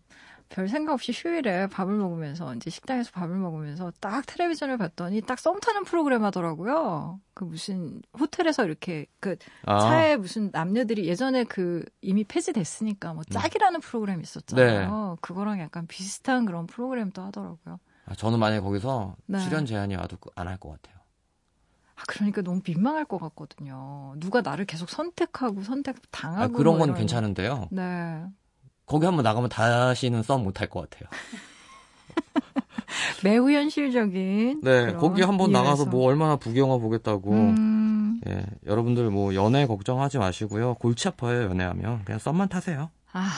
별 0.49 0.67
생각 0.69 0.93
없이 0.93 1.11
휴일에 1.13 1.67
밥을 1.67 1.93
먹으면서 1.95 2.53
이제 2.55 2.69
식당에서 2.69 3.11
밥을 3.11 3.35
먹으면서 3.35 3.91
딱 3.99 4.25
텔레비전을 4.25 4.77
봤더니 4.77 5.21
딱 5.21 5.39
썸 5.39 5.59
타는 5.59 5.83
프로그램 5.83 6.23
하더라고요. 6.23 7.19
그 7.33 7.43
무슨 7.43 8.01
호텔에서 8.17 8.65
이렇게 8.65 9.05
그 9.19 9.35
아, 9.65 9.79
차에 9.79 10.15
무슨 10.17 10.49
남녀들이 10.51 11.05
예전에 11.07 11.43
그 11.43 11.83
이미 12.01 12.23
폐지됐으니까 12.23 13.13
뭐 13.13 13.23
짝이라는 13.25 13.81
프로그램 13.81 14.21
있었잖아요. 14.21 15.17
그거랑 15.21 15.59
약간 15.59 15.85
비슷한 15.87 16.45
그런 16.45 16.65
프로그램도 16.65 17.21
하더라고요. 17.21 17.79
아, 18.05 18.15
저는 18.15 18.39
만약에 18.39 18.61
거기서 18.61 19.15
네. 19.25 19.39
출연 19.39 19.65
제안이 19.65 19.95
와도 19.95 20.17
안 20.35 20.47
할 20.47 20.57
것 20.57 20.69
같아요. 20.71 20.97
아, 21.95 22.03
그러니까 22.07 22.41
너무 22.41 22.61
민망할 22.65 23.05
것 23.05 23.17
같거든요. 23.19 24.13
누가 24.17 24.41
나를 24.41 24.65
계속 24.65 24.89
선택하고 24.89 25.63
선택 25.63 25.97
당하고 26.11 26.43
아, 26.43 26.47
그런 26.47 26.73
뭐건 26.75 26.89
이런- 26.89 26.97
괜찮은데요. 26.99 27.67
네. 27.71 28.23
거기 28.87 29.05
한번 29.05 29.23
나가면 29.23 29.49
다시는 29.49 30.23
썸못할 30.23 30.69
것 30.69 30.89
같아요. 30.89 31.07
매우 33.23 33.49
현실적인. 33.51 34.61
네, 34.63 34.93
거기 34.93 35.21
한번 35.21 35.51
나가서. 35.51 35.85
뭐 35.85 36.05
얼마나 36.07 36.35
부경화 36.37 36.77
보겠다고. 36.77 37.31
음, 37.31 38.21
예, 38.27 38.45
여러분들 38.65 39.09
뭐 39.11 39.35
연애 39.35 39.67
걱정하지 39.67 40.17
마시고요. 40.17 40.75
골치 40.75 41.07
아파요, 41.07 41.43
연애하면. 41.43 42.03
그냥 42.05 42.19
썸만 42.19 42.49
타세요. 42.49 42.89
아, 43.13 43.29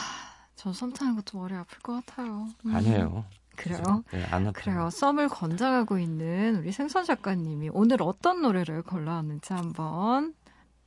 전 0.55 0.73
썸 0.73 0.91
타는 0.93 1.15
것도 1.15 1.37
머리 1.39 1.55
아플 1.55 1.79
것 1.79 2.05
같아요. 2.05 2.47
음, 2.65 2.75
아니에요. 2.75 3.25
그래요? 3.55 4.03
예, 4.13 4.23
안 4.25 4.47
아파요. 4.47 4.51
그래요. 4.53 4.89
썸을 4.89 5.27
권장하고 5.29 5.99
있는 5.99 6.57
우리 6.57 6.71
생선 6.71 7.03
작가님이 7.05 7.69
오늘 7.73 8.01
어떤 8.01 8.41
노래를 8.41 8.83
골라왔는지 8.83 9.53
한번 9.53 10.33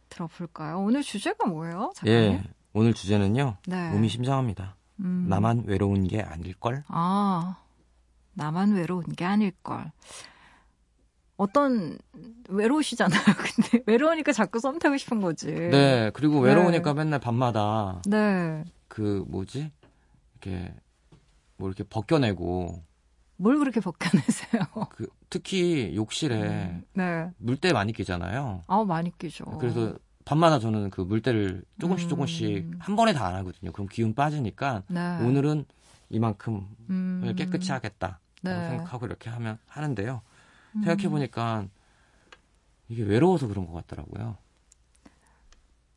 들어볼까요? 0.08 0.80
오늘 0.80 1.02
주제가 1.02 1.46
뭐예요, 1.48 1.92
작가님? 1.96 2.18
예, 2.32 2.42
오늘 2.72 2.94
주제는요. 2.94 3.56
네. 3.66 3.90
몸이 3.90 4.08
심장합니다. 4.08 4.76
음. 5.00 5.26
나만 5.28 5.64
외로운 5.66 6.06
게 6.06 6.22
아닐걸? 6.22 6.84
아, 6.88 7.56
나만 8.34 8.72
외로운 8.72 9.04
게 9.14 9.24
아닐걸. 9.24 9.90
어떤, 11.36 11.98
외로우시잖아요. 12.48 13.20
근데 13.36 13.82
외로우니까 13.86 14.32
자꾸 14.32 14.60
썸 14.60 14.78
타고 14.78 14.96
싶은 14.96 15.20
거지. 15.20 15.46
네, 15.52 16.10
그리고 16.14 16.44
네. 16.44 16.50
외로우니까 16.50 16.94
맨날 16.94 17.18
밤마다 17.20 18.00
네. 18.06 18.64
그 18.88 19.24
뭐지? 19.28 19.70
이렇게 20.32 20.74
뭐 21.56 21.68
이렇게 21.68 21.84
벗겨내고 21.84 22.82
뭘 23.36 23.58
그렇게 23.58 23.80
벗겨내세요? 23.80 24.62
그 24.90 25.08
특히 25.30 25.92
욕실에 25.96 26.42
음, 26.42 26.84
네. 26.94 27.28
물때 27.38 27.72
많이 27.72 27.92
끼잖아요. 27.92 28.62
아우, 28.68 28.84
많이 28.84 29.16
끼죠. 29.18 29.44
그래서 29.58 29.96
밤마다 30.24 30.58
저는 30.58 30.90
그 30.90 31.00
물때를 31.00 31.62
조금씩 31.80 32.06
음. 32.06 32.10
조금씩 32.10 32.70
한 32.78 32.96
번에 32.96 33.12
다 33.12 33.26
안 33.26 33.34
하거든요. 33.36 33.72
그럼 33.72 33.88
기운 33.88 34.14
빠지니까 34.14 34.82
네. 34.88 35.00
오늘은 35.22 35.64
이만큼 36.10 36.66
음, 36.90 37.32
깨끗이 37.36 37.72
하겠다. 37.72 38.20
네. 38.42 38.68
생각하고 38.68 39.06
이렇게 39.06 39.30
하면 39.30 39.58
하는데요. 39.68 40.20
음. 40.76 40.82
생각해 40.82 41.08
보니까 41.08 41.66
이게 42.88 43.02
외로워서 43.02 43.46
그런 43.46 43.66
것 43.66 43.72
같더라고요. 43.72 44.36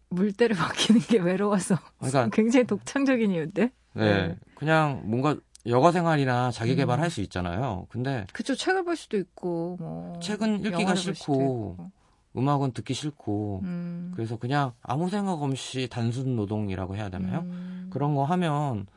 물때를 0.09 0.55
벗기는 0.55 1.01
게 1.01 1.19
외로워서. 1.19 1.77
그러니까 1.97 2.29
굉장히 2.33 2.65
독창적인 2.67 3.31
이유인데? 3.31 3.71
네, 3.93 4.27
네. 4.27 4.37
그냥 4.55 5.01
뭔가 5.05 5.35
여가 5.65 5.91
생활이나 5.91 6.51
자기 6.51 6.71
음. 6.71 6.77
개발할 6.77 7.09
수 7.09 7.21
있잖아요. 7.21 7.87
근데 7.89 8.27
그쵸, 8.33 8.55
책을 8.55 8.85
볼 8.85 8.95
수도 8.95 9.17
있고, 9.17 9.77
뭐. 9.79 10.19
책은 10.19 10.63
읽기가 10.65 10.95
싫고. 10.95 11.89
음악은 12.37 12.71
듣기 12.73 12.93
싫고 12.93 13.61
음. 13.63 14.11
그래서 14.15 14.37
그냥 14.37 14.73
아무 14.81 15.09
생각 15.09 15.41
없이 15.41 15.87
단순 15.89 16.35
노동이라고 16.35 16.95
해야 16.95 17.09
되나요? 17.09 17.39
음. 17.41 17.87
그런 17.91 18.13
거 18.15 18.23
하면 18.25 18.87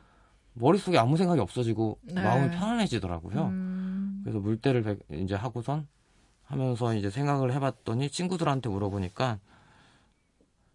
머릿속에 0.53 0.97
아무 0.97 1.15
생각이 1.17 1.39
없어지고 1.39 1.99
네. 2.03 2.21
마음이 2.21 2.49
편안해지더라고요. 2.51 3.45
음. 3.47 4.21
그래서 4.23 4.39
물때를 4.39 4.83
백- 4.83 4.99
이제 5.11 5.35
하고선 5.35 5.87
하면서 6.43 6.93
이제 6.95 7.09
생각을 7.09 7.53
해봤더니 7.53 8.09
친구들한테 8.09 8.69
물어보니까 8.69 9.39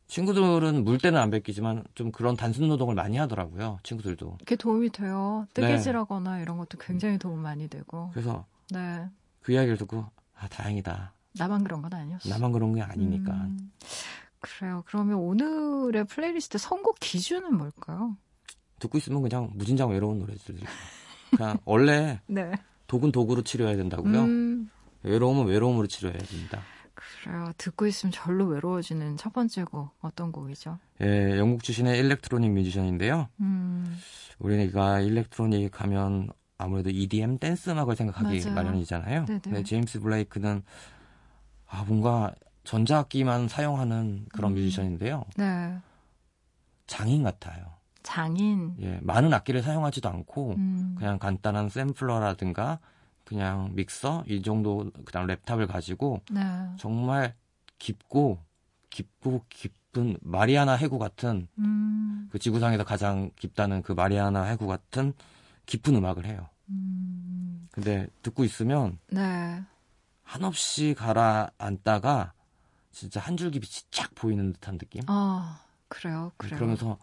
친구들은 0.07 0.85
물때는 0.85 1.19
안 1.19 1.31
벗기지만 1.31 1.83
좀 1.95 2.13
그런 2.13 2.37
단순 2.37 2.69
노동을 2.69 2.95
많이 2.95 3.17
하더라고요. 3.17 3.79
친구들도. 3.83 4.37
그게 4.39 4.55
도움이 4.55 4.91
돼요. 4.91 5.47
네. 5.55 5.63
뜨개질하거나 5.63 6.41
이런 6.41 6.59
것도 6.59 6.79
굉장히 6.79 7.19
도움 7.19 7.41
많이 7.41 7.69
되고. 7.69 8.11
그래서 8.13 8.45
네. 8.71 9.09
그 9.41 9.53
이야기를 9.53 9.77
듣고 9.79 10.05
아 10.39 10.47
다행이다. 10.49 11.14
나만 11.37 11.65
그런 11.65 11.83
건 11.83 11.93
아니었어. 11.93 12.29
나만 12.29 12.53
그런 12.53 12.75
게 12.75 12.83
아니니까. 12.83 13.33
음. 13.33 13.73
그래요. 14.41 14.83
그러면 14.87 15.17
오늘의 15.19 16.05
플레이리스트 16.07 16.59
선곡 16.59 16.99
기준은 17.01 17.57
뭘까요? 17.57 18.17
듣고 18.79 18.99
있으면 18.99 19.23
그냥 19.23 19.51
무진장 19.55 19.91
외로운 19.91 20.19
노래들. 20.19 20.57
그냥 21.31 21.59
원래 21.65 22.21
네. 22.27 22.53
독은 22.87 23.11
독으로 23.13 23.43
치료해야 23.43 23.77
된다고요. 23.77 24.21
음, 24.23 24.71
외로움은 25.03 25.47
외로움으로 25.47 25.87
치료해야 25.87 26.19
됩니다. 26.19 26.61
그래요. 26.95 27.51
듣고 27.57 27.87
있으면 27.87 28.13
절로 28.13 28.47
외로워지는 28.47 29.17
첫 29.17 29.33
번째 29.33 29.65
곡 29.65 29.91
어떤 30.03 30.31
곡이죠? 30.31 30.79
예, 31.01 31.39
영국 31.39 31.63
출신의 31.65 31.99
일렉트로닉 31.99 32.53
뮤지션인데요. 32.53 33.29
음, 33.41 33.99
우리가 34.39 35.01
일렉트로닉 35.01 35.81
하면 35.81 36.29
아무래도 36.59 36.91
EDM 36.91 37.39
댄스 37.39 37.71
음악을 37.71 37.97
생각하기 37.97 38.41
맞아요. 38.41 38.55
마련이잖아요. 38.55 39.25
네네. 39.25 39.41
근데 39.43 39.63
제임스 39.65 40.01
블레이크는 40.01 40.63
아 41.67 41.85
뭔가 41.85 42.35
전자악기만 42.65 43.49
사용하는 43.49 44.27
그런 44.33 44.53
음. 44.53 44.55
뮤지션인데요. 44.55 45.25
네. 45.37 45.79
장인 46.87 47.23
같아요. 47.23 47.75
장인. 48.03 48.75
예, 48.81 48.99
많은 49.03 49.33
악기를 49.33 49.63
사용하지도 49.63 50.09
않고 50.09 50.55
음, 50.59 50.95
그냥 50.99 51.19
간단한 51.19 51.69
샘플러라든가 51.71 52.79
그냥 53.25 53.71
믹서 53.75 54.25
이 54.27 54.43
정도 54.43 54.91
그다음 55.05 55.27
랩탑을 55.27 55.67
가지고 55.67 56.21
네. 56.31 56.41
정말 56.77 57.35
깊고 57.79 58.39
깊고 58.91 59.45
깊은 59.49 60.19
마리아나 60.21 60.75
해구 60.75 60.99
같은 60.99 61.49
음, 61.59 62.29
그 62.31 62.39
지구상에서 62.39 62.85
가장 62.85 63.31
깊다는 63.37 63.83
그 63.83 63.93
마리아나 63.93 64.45
해구 64.45 64.67
같은 64.67 65.15
깊은 65.67 65.95
음악을 65.97 66.27
해요. 66.27 66.49
음, 66.69 67.67
근데 67.73 68.07
듣고 68.23 68.45
있으면 68.45 68.99
네. 69.09 69.63
한없이 70.25 70.95
가라앉다가 70.97 72.33
진짜 72.91 73.21
한 73.21 73.37
줄기 73.37 73.61
빛이 73.61 73.85
쫙 73.91 74.11
보이는 74.15 74.53
듯한 74.55 74.79
느낌. 74.79 75.03
아, 75.07 75.61
그래요. 75.89 76.33
그래요. 76.37 76.57
그러면서 76.57 76.99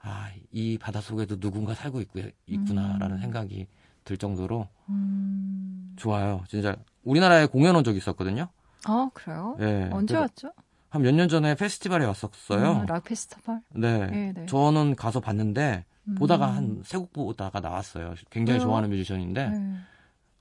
아, 0.00 0.30
이 0.50 0.78
바다 0.78 1.00
속에도 1.00 1.38
누군가 1.38 1.74
살고 1.74 2.00
있고, 2.02 2.20
있구나라는 2.46 3.16
음. 3.16 3.20
생각이 3.20 3.66
들 4.04 4.16
정도로 4.16 4.68
음, 4.88 5.94
좋아요. 5.96 6.42
진짜 6.48 6.74
우리나라에 7.04 7.46
공연 7.46 7.76
온 7.76 7.84
적이 7.84 7.98
있었거든요. 7.98 8.48
아, 8.84 9.08
그래요? 9.14 9.56
예. 9.60 9.88
언제 9.92 10.16
왔죠? 10.16 10.52
한 10.90 11.02
몇 11.02 11.14
년 11.14 11.28
전에 11.28 11.54
페스티벌에 11.54 12.04
왔었어요. 12.04 12.80
음, 12.80 12.86
락 12.86 13.04
페스티벌? 13.04 13.62
네. 13.70 14.06
네, 14.06 14.32
네. 14.34 14.46
저는 14.46 14.94
가서 14.96 15.20
봤는데 15.20 15.84
음. 16.08 16.14
보다가 16.16 16.48
한 16.54 16.82
세 16.84 16.98
곡 16.98 17.12
보다가 17.12 17.60
나왔어요. 17.60 18.14
굉장히 18.28 18.58
왜요? 18.58 18.66
좋아하는 18.66 18.90
뮤지션인데 18.90 19.48
네. 19.50 19.76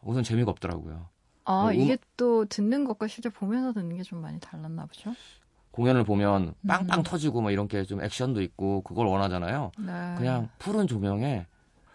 우선 0.02 0.24
재미가 0.24 0.50
없더라고요. 0.52 1.08
아, 1.46 1.68
음- 1.70 1.74
이게 1.74 1.98
또 2.18 2.46
듣는 2.46 2.86
것과 2.86 3.08
실제 3.08 3.30
보면서 3.30 3.74
듣는 3.74 3.98
게 3.98 4.04
좀 4.04 4.22
많이 4.22 4.40
달랐나 4.40 4.86
보죠? 4.86 5.14
공연을 5.72 6.04
보면 6.04 6.54
빵빵 6.68 7.00
음. 7.00 7.04
터지고 7.04 7.42
뭐 7.42 7.52
이런 7.52 7.68
게 7.68 7.84
좀 7.86 8.04
액션도 8.04 8.42
있고 8.42 8.82
그걸 8.84 9.08
원하잖아요. 9.08 9.72
네. 9.80 10.16
그냥 10.18 10.50
푸른 10.60 10.86
조명에 10.88 11.46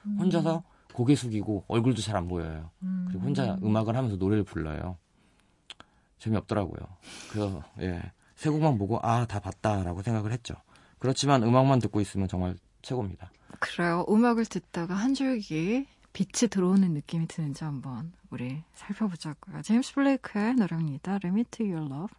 음. 0.06 0.16
혼자서 0.18 0.62
고개 0.94 1.14
숙이고 1.14 1.64
얼굴도 1.68 2.00
잘 2.00 2.16
안 2.16 2.26
보여요. 2.26 2.70
음. 2.82 3.04
그리고 3.08 3.24
혼자 3.26 3.58
음악을 3.62 3.94
하면서 3.94 4.16
노래를 4.16 4.44
불러요. 4.44 4.96
재미없더라고요. 6.18 6.78
그래서 7.30 7.62
예. 7.80 8.00
세 8.34 8.50
곡만 8.50 8.78
보고 8.78 8.98
아, 9.02 9.26
다 9.26 9.38
봤다라고 9.40 10.02
생각을 10.02 10.32
했죠. 10.32 10.54
그렇지만 10.98 11.42
음악만 11.42 11.78
듣고 11.80 12.00
있으면 12.00 12.28
정말 12.28 12.56
최고입니다. 12.82 13.30
그래요. 13.60 14.04
음악을 14.08 14.46
듣다가 14.46 14.94
한 14.94 15.14
줄기 15.14 15.86
빛이 16.16 16.48
들어오는 16.48 16.94
느낌이 16.94 17.28
드는지 17.28 17.62
한번 17.62 18.14
우리 18.30 18.64
살펴보자고요. 18.72 19.60
제임스 19.60 19.92
블레이크의 19.92 20.54
노래입니다. 20.54 21.18
To 21.18 21.66
Your 21.66 21.84
Love. 21.84 22.14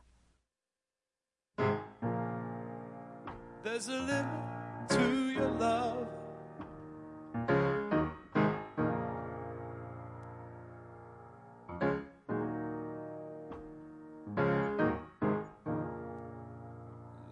There's 3.63 3.89
a 3.89 3.95
limit 3.95 4.27
to 4.89 5.31
your 5.31 5.49
love. 5.59 6.07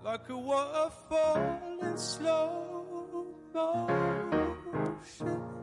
Like 0.04 0.28
a 0.30 0.36
waterfall 0.36 1.60
in 1.84 1.96
slow 1.96 3.36
motion. 3.54 5.55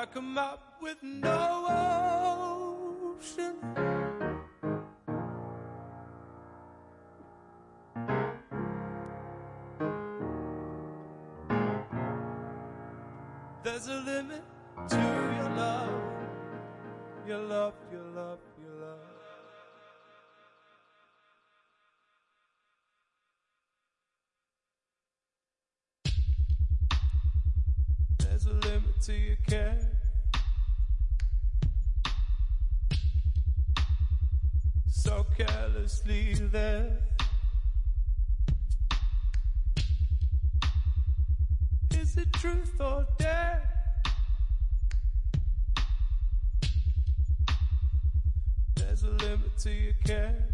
Like 0.00 0.16
a 0.16 0.22
map 0.22 0.60
with 0.80 0.96
no 1.02 1.66
ocean. 3.20 3.56
There's 13.62 13.88
a 13.88 14.00
limit 14.00 14.42
to 14.88 14.96
your 14.96 15.50
love, 15.54 16.00
your 17.26 17.38
love, 17.40 17.74
your 17.92 18.04
love, 18.04 18.38
your 18.58 18.74
love. 18.80 18.98
There's 28.18 28.46
a 28.46 28.52
limit 28.54 29.02
to 29.02 29.12
your 29.12 29.36
care. 29.46 29.69
So 35.10 35.26
carelessly 35.36 36.34
there. 36.52 36.96
Is 41.92 42.16
it 42.16 42.32
truth 42.34 42.80
or 42.80 43.04
dare? 43.18 43.60
There's 48.76 49.02
a 49.02 49.10
limit 49.10 49.58
to 49.58 49.70
your 49.72 49.94
care. 50.04 50.44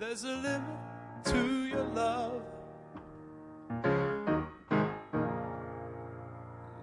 There's 0.00 0.24
a 0.24 0.34
limit 0.34 0.62
to 1.26 1.64
your 1.66 1.84
love. 1.94 2.42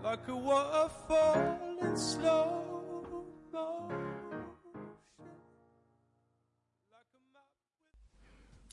Like 0.02 0.26
a 0.30 0.36
waterfall 0.38 1.60
in 1.82 1.98
slow 1.98 2.70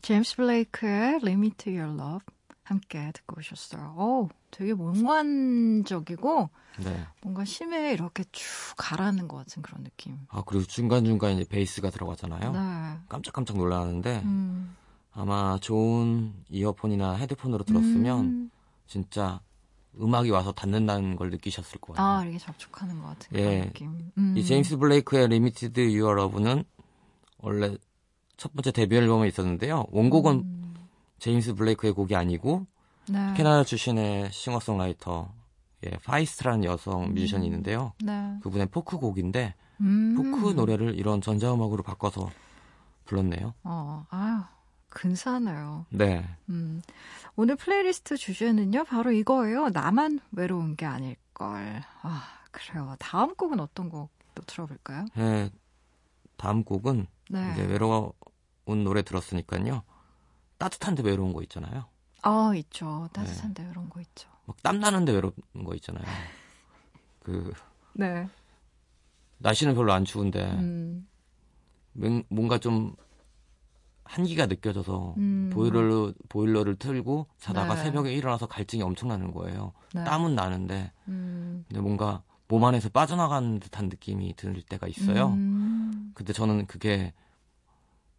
제임스 0.09 0.37
블레이크의 0.37 1.21
Limit 1.23 1.57
to 1.59 1.73
Your 1.75 1.93
Love 1.93 2.25
함께 2.63 3.13
듣고 3.13 3.41
오셨어요. 3.41 3.95
오, 3.99 4.31
되게 4.51 4.73
몽환적이고 4.73 6.49
네. 6.83 7.07
뭔가 7.21 7.45
심해 7.45 7.93
이렇게 7.93 8.25
쭉 8.33 8.47
가라앉는 8.79 9.29
것 9.29 9.37
같은 9.37 9.61
그런 9.61 9.85
느낌. 9.85 10.17
아 10.31 10.43
그리고 10.47 10.65
중간 10.65 11.05
중간 11.05 11.33
이제 11.33 11.45
베이스가 11.47 11.91
들어가잖아요. 11.91 12.53
네. 12.53 12.99
깜짝깜짝 13.11 13.59
놀라는데 13.59 14.23
음. 14.25 14.75
아마 15.13 15.59
좋은 15.61 16.33
이어폰이나 16.49 17.17
헤드폰으로 17.17 17.65
들었으면 17.65 18.25
음. 18.25 18.51
진짜 18.87 19.43
음악이 20.01 20.31
와서 20.31 20.53
닿는다는 20.53 21.17
걸 21.17 21.29
느끼셨을 21.29 21.81
거예요. 21.83 22.01
아, 22.01 22.23
이렇게 22.23 22.39
접촉하는 22.39 23.03
것 23.03 23.09
같은 23.09 23.39
예. 23.39 23.45
그런 23.45 23.61
느낌. 23.61 24.13
음. 24.17 24.35
이 24.39 24.43
제임스 24.43 24.79
블레이크의 24.79 25.29
Limit 25.29 25.93
to 25.93 26.15
Your 26.15 26.31
Love는 26.31 26.65
원래 27.41 27.77
첫 28.39 28.55
번째 28.55 28.71
데뷔 28.73 28.97
앨범에 28.97 29.29
있었는데요. 29.29 29.85
원곡은 29.91 30.35
음. 30.37 30.75
제임스 31.19 31.55
블레이크의 31.55 31.93
곡이 31.93 32.17
아니고 32.17 32.67
네. 33.11 33.35
캐나다 33.37 33.65
출신의 33.65 34.33
싱어송라이터 34.33 35.31
예, 35.87 35.91
파이스트라는 36.05 36.65
여성 36.65 37.13
뮤지션이 37.13 37.47
있는데요. 37.47 37.93
네. 38.03 38.39
그분의 38.43 38.69
포크 38.69 38.97
곡인데 38.97 39.55
음. 39.81 40.15
포크 40.17 40.53
노래를 40.53 40.99
이런 40.99 41.21
전자음악으로 41.21 41.83
바꿔서 41.83 42.31
불렀네요. 43.05 43.55
어, 43.63 44.07
아유, 44.11 44.41
근사하네요. 44.89 45.85
네. 45.91 46.25
음. 46.49 46.81
오늘 47.37 47.57
플레이리스트 47.57 48.17
주제는요, 48.17 48.85
바로 48.85 49.13
이거예요. 49.13 49.69
나만 49.69 50.21
외로운 50.33 50.75
게 50.75 50.87
아닐걸. 50.87 51.83
아, 52.03 52.23
그래요. 52.51 52.97
다음 52.99 53.35
곡은 53.35 53.61
어떤 53.61 53.91
곡 53.91 54.19
또 54.39 54.43
들어볼까요? 54.47 55.07
예, 55.19 55.51
다음 56.37 56.63
곡은 56.63 57.07
네. 57.31 57.53
이제 57.53 57.65
외로 57.65 58.13
운 58.69 58.85
노래 58.85 59.03
들었으니까요. 59.03 59.83
따뜻한데 60.59 61.03
외로운 61.03 61.33
거 61.33 61.43
있잖아요. 61.43 61.87
아, 62.23 62.53
있죠. 62.57 63.09
따뜻한데 63.13 63.67
이런 63.71 63.89
거 63.89 64.01
있죠. 64.01 64.29
막 64.47 64.57
땀 64.63 64.79
나는데 64.81 65.13
외로운 65.13 65.33
거 65.65 65.75
있잖아요. 65.77 66.05
그 67.21 67.53
네. 67.95 68.29
날씨는 69.39 69.75
별로 69.75 69.93
안 69.93 70.05
추운데 70.05 70.45
음. 70.53 71.07
맹- 71.93 72.25
뭔가 72.29 72.59
좀 72.59 72.95
한기가 74.05 74.47
느껴져서 74.47 75.15
음. 75.19 75.51
보일러를 75.53 76.15
보일러를 76.29 76.77
틀고 76.77 77.27
자다가 77.39 77.75
네. 77.75 77.85
새벽에 77.85 78.13
일어나서 78.13 78.47
갈증이 78.47 78.83
엄청나는 78.83 79.33
거예요. 79.33 79.73
네. 79.95 80.05
땀은 80.05 80.35
나는데 80.35 80.93
음. 81.09 81.65
근데 81.69 81.81
뭔가 81.81 82.23
몸 82.49 82.65
안에서 82.65 82.89
빠져나가는 82.89 83.61
듯한 83.61 83.89
느낌이 83.91 84.35
들 84.37 84.61
때가 84.63 84.89
있어요. 84.89 85.29
음. 85.29 86.13
근데 86.15 86.33
저는 86.33 86.67
그게 86.67 87.13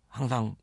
항상 0.09 0.55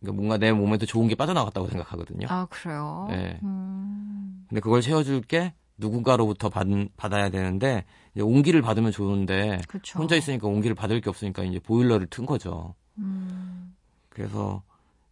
그러니까 0.00 0.16
뭔가 0.16 0.36
내 0.38 0.52
몸에도 0.52 0.86
좋은 0.86 1.08
게 1.08 1.14
빠져나갔다고 1.14 1.68
생각하거든요. 1.68 2.26
아, 2.28 2.46
그래요? 2.50 3.06
네. 3.08 3.40
음. 3.42 4.44
근데 4.48 4.60
그걸 4.60 4.82
채워줄 4.82 5.22
게 5.22 5.54
누군가로부터 5.78 6.50
받, 6.50 6.66
받아야 6.96 7.30
되는데 7.30 7.84
이제 8.14 8.22
온기를 8.22 8.62
받으면 8.62 8.92
좋은데 8.92 9.60
그쵸. 9.66 9.98
혼자 9.98 10.14
있으니까 10.14 10.46
온기를 10.46 10.74
받을 10.74 11.00
게 11.00 11.08
없으니까 11.08 11.42
이제 11.42 11.58
보일러를 11.58 12.06
튼 12.06 12.26
거죠. 12.26 12.74
음. 12.98 13.74
그래서 14.10 14.62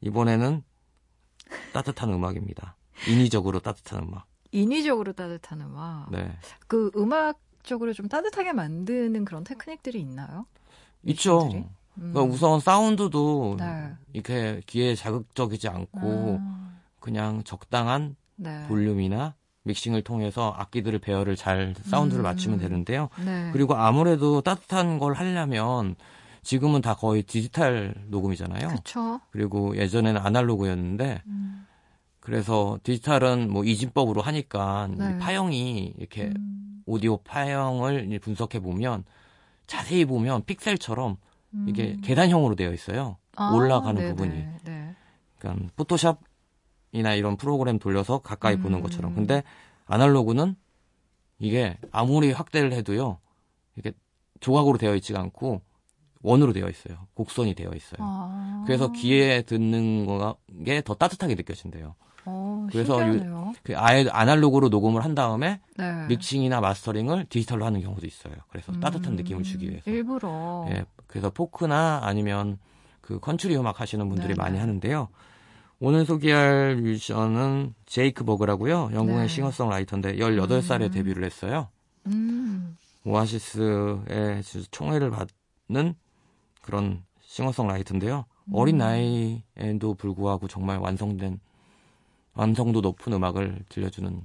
이번에는 0.02 0.62
따뜻한 1.72 2.12
음악입니다. 2.12 2.76
인위적으로 3.08 3.60
따뜻한 3.60 4.04
음악. 4.04 4.26
인위적으로 4.52 5.12
따뜻한 5.12 5.62
음악. 5.62 6.10
네. 6.10 6.36
그 6.68 6.90
음악적으로 6.94 7.92
좀 7.92 8.08
따뜻하게 8.08 8.52
만드는 8.52 9.24
그런 9.24 9.42
테크닉들이 9.42 9.98
있나요? 10.00 10.46
있죠. 11.04 11.50
음. 11.98 12.12
그러니까 12.12 12.22
우선 12.22 12.60
사운드도 12.60 13.56
네. 13.58 13.92
이렇게 14.12 14.60
귀에 14.66 14.94
자극적이지 14.94 15.68
않고 15.68 16.38
아, 16.40 16.72
그냥 17.00 17.42
적당한 17.44 18.16
네. 18.36 18.66
볼륨이나 18.68 19.34
믹싱을 19.64 20.02
통해서 20.02 20.54
악기들을 20.56 20.98
배열을 20.98 21.36
잘 21.36 21.74
사운드를 21.82 22.22
음. 22.22 22.24
맞추면 22.24 22.58
되는데요. 22.58 23.08
네. 23.24 23.50
그리고 23.52 23.74
아무래도 23.74 24.40
따뜻한 24.40 24.98
걸 24.98 25.14
하려면 25.14 25.94
지금은 26.42 26.80
다 26.80 26.94
거의 26.94 27.22
디지털 27.22 27.94
녹음이잖아요. 28.08 28.68
그쵸. 28.68 29.20
그리고 29.30 29.76
예전에는 29.76 30.20
아날로그였는데 30.20 31.22
음. 31.26 31.66
그래서 32.18 32.78
디지털은 32.82 33.50
뭐 33.50 33.64
이진법으로 33.64 34.20
하니까 34.22 34.88
네. 34.96 35.10
이 35.10 35.18
파형이 35.18 35.94
이렇게 35.98 36.32
음. 36.36 36.82
오디오 36.86 37.18
파형을 37.18 38.18
분석해 38.20 38.60
보면 38.60 39.04
자세히 39.66 40.04
보면 40.04 40.44
픽셀처럼 40.44 41.16
이게 41.66 41.92
음. 41.92 42.00
계단형으로 42.02 42.54
되어 42.54 42.72
있어요. 42.72 43.18
아, 43.36 43.52
올라가는 43.52 43.94
네네, 44.00 44.10
부분이. 44.14 44.44
네. 44.64 44.96
그러니까 45.38 45.68
포토샵이나 45.76 47.14
이런 47.14 47.36
프로그램 47.36 47.78
돌려서 47.78 48.18
가까이 48.18 48.54
음. 48.56 48.62
보는 48.62 48.82
것처럼. 48.82 49.14
근데 49.14 49.42
아날로그는 49.86 50.56
이게 51.38 51.76
아무리 51.90 52.32
확대를 52.32 52.72
해도요. 52.72 53.18
이게 53.76 53.92
조각으로 54.40 54.78
되어 54.78 54.94
있지가 54.96 55.20
않고 55.20 55.62
원으로 56.22 56.52
되어 56.52 56.68
있어요. 56.68 57.06
곡선이 57.14 57.54
되어 57.54 57.72
있어요. 57.74 57.98
아. 58.00 58.62
그래서 58.66 58.92
귀에 58.92 59.42
듣는 59.42 60.06
그게 60.64 60.83
더 60.83 60.94
따뜻하게 60.94 61.34
느껴진대요. 61.34 61.94
어, 62.24 62.66
그래서. 62.70 62.98
그 63.62 63.76
아예 63.76 64.06
아날로그로 64.10 64.68
녹음을 64.68 65.04
한 65.04 65.14
다음에 65.14 65.60
네. 65.76 66.06
믹싱이나 66.08 66.60
마스터링을 66.60 67.26
디지털로 67.28 67.64
하는 67.64 67.80
경우도 67.80 68.06
있어요. 68.06 68.34
그래서 68.48 68.72
따뜻한 68.72 69.12
음, 69.12 69.16
느낌을 69.16 69.42
주기 69.42 69.70
위해서. 69.70 69.90
일부러. 69.90 70.66
예, 70.70 70.84
그래서 71.06 71.30
포크나 71.30 72.00
아니면 72.02 72.58
그 73.00 73.18
컨트리 73.20 73.56
음악 73.56 73.80
하시는 73.80 74.08
분들이 74.08 74.28
네, 74.28 74.34
많이 74.34 74.54
네. 74.54 74.60
하는데요. 74.60 75.08
오늘 75.80 76.04
소개할 76.04 76.76
뮤지션은 76.76 77.74
제이크 77.86 78.24
버그라고요. 78.24 78.90
영국의 78.92 79.22
네. 79.22 79.28
싱어송라이터인데 79.28 80.16
18살에 80.16 80.82
음. 80.82 80.90
데뷔를 80.90 81.24
했어요. 81.24 81.68
음. 82.06 82.76
오아시스의 83.04 84.42
총애를 84.70 85.10
받는 85.10 85.94
그런 86.62 87.02
싱어송라이터인데요. 87.22 88.26
어린 88.52 88.78
나이에도 88.78 89.94
불구하고 89.94 90.48
정말 90.48 90.78
완성된 90.78 91.40
완성도 92.34 92.80
높은 92.80 93.12
음악을 93.12 93.64
들려주는 93.68 94.24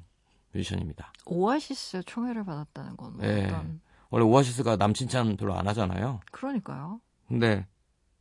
뮤지션입니다. 0.54 1.12
오아시스 1.26 2.04
총애를 2.06 2.46
받았다는 2.46 2.98
건 2.98 3.18
네. 3.18 3.46
어떤 3.46 3.82
원래 4.10 4.26
오아시스가 4.26 4.78
남 4.78 4.94
칭찬 4.94 5.36
별로 5.38 5.54
안 5.56 5.68
하잖아요. 5.68 6.22
그러니까요. 6.32 7.02
근데 7.28 7.68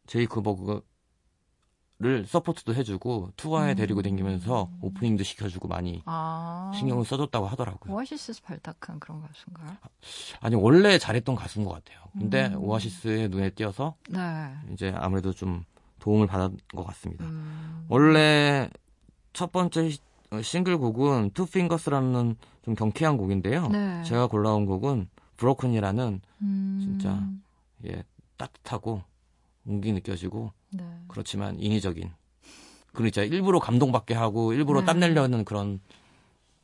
제이크 0.06 0.42
버그를 0.42 0.82
서포트도 2.26 2.74
해주고 2.74 3.30
투어에 3.36 3.72
음. 3.72 3.76
데리고 3.76 4.02
다니면서 4.02 4.70
오프닝도 4.80 5.22
시켜주고 5.22 5.68
많이 5.68 6.02
아 6.04 6.72
신경을 6.74 7.04
써줬다고 7.04 7.46
하더라고요. 7.46 7.94
오아시스 7.94 8.42
발탁한 8.42 8.98
그런 8.98 9.20
가수인가요? 9.20 9.76
아니 10.40 10.56
원래 10.56 10.98
잘했던 10.98 11.36
가수인 11.36 11.64
것 11.64 11.72
같아요. 11.72 12.00
근데 12.12 12.48
음. 12.48 12.64
오아시스의 12.64 13.28
눈에 13.28 13.50
띄어서 13.50 13.94
네. 14.10 14.52
이제 14.72 14.92
아무래도 14.96 15.32
좀 15.32 15.64
도움을 16.00 16.26
받은 16.26 16.58
것 16.74 16.84
같습니다. 16.84 17.24
음. 17.24 17.86
원래 17.88 18.68
첫 19.36 19.52
번째 19.52 19.90
시- 19.90 20.00
어, 20.30 20.40
싱글 20.40 20.78
곡은 20.78 21.32
Two 21.34 21.44
Fingers라는 21.44 22.36
좀 22.62 22.74
경쾌한 22.74 23.18
곡인데요. 23.18 23.68
네. 23.68 24.02
제가 24.02 24.28
골라온 24.28 24.64
곡은 24.64 25.10
Broken이라는 25.36 26.20
음. 26.40 26.78
진짜 26.80 27.22
예, 27.84 28.02
따뜻하고 28.38 29.02
온기 29.66 29.92
느껴지고 29.92 30.52
네. 30.70 30.84
그렇지만 31.08 31.60
인위적인 31.60 32.10
그리고 32.94 33.10
진짜 33.10 33.24
일부러 33.24 33.58
감동받게 33.58 34.14
하고 34.14 34.54
일부러 34.54 34.80
네. 34.80 34.86
땀내려는 34.86 35.44
그런 35.44 35.80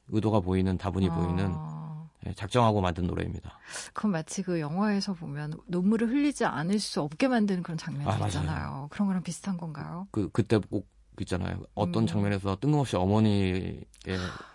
의도가 0.09 0.41
보이는 0.41 0.79
다분히 0.79 1.11
보이는 1.11 1.53
아, 1.55 2.09
예, 2.27 2.33
작정하고 2.33 2.81
만든 2.81 3.07
노래입니다. 3.07 3.59
그건 3.93 4.13
마치 4.13 4.43
그 4.43 4.61
영화에서 4.61 5.13
보면 5.13 5.53
눈물을 5.69 6.09
흘리지 6.09 6.47
않을 6.47 6.79
수 6.79 7.03
없게 7.03 7.29
만드는 7.29 7.63
그런 7.63 7.77
장면들 7.77 8.11
아. 8.23 8.27
있잖아요. 8.29 8.89
그런 8.91 9.09
거랑 9.09 9.23
비슷한 9.23 9.59
건가요? 9.59 10.09
그 10.11 10.31
그때 10.33 10.57
꼭 10.71 10.89
있잖아요. 11.21 11.61
어떤 11.75 12.05
음. 12.05 12.07
장면에서 12.07 12.57
뜬금없이 12.61 12.97
어머니의 12.97 13.85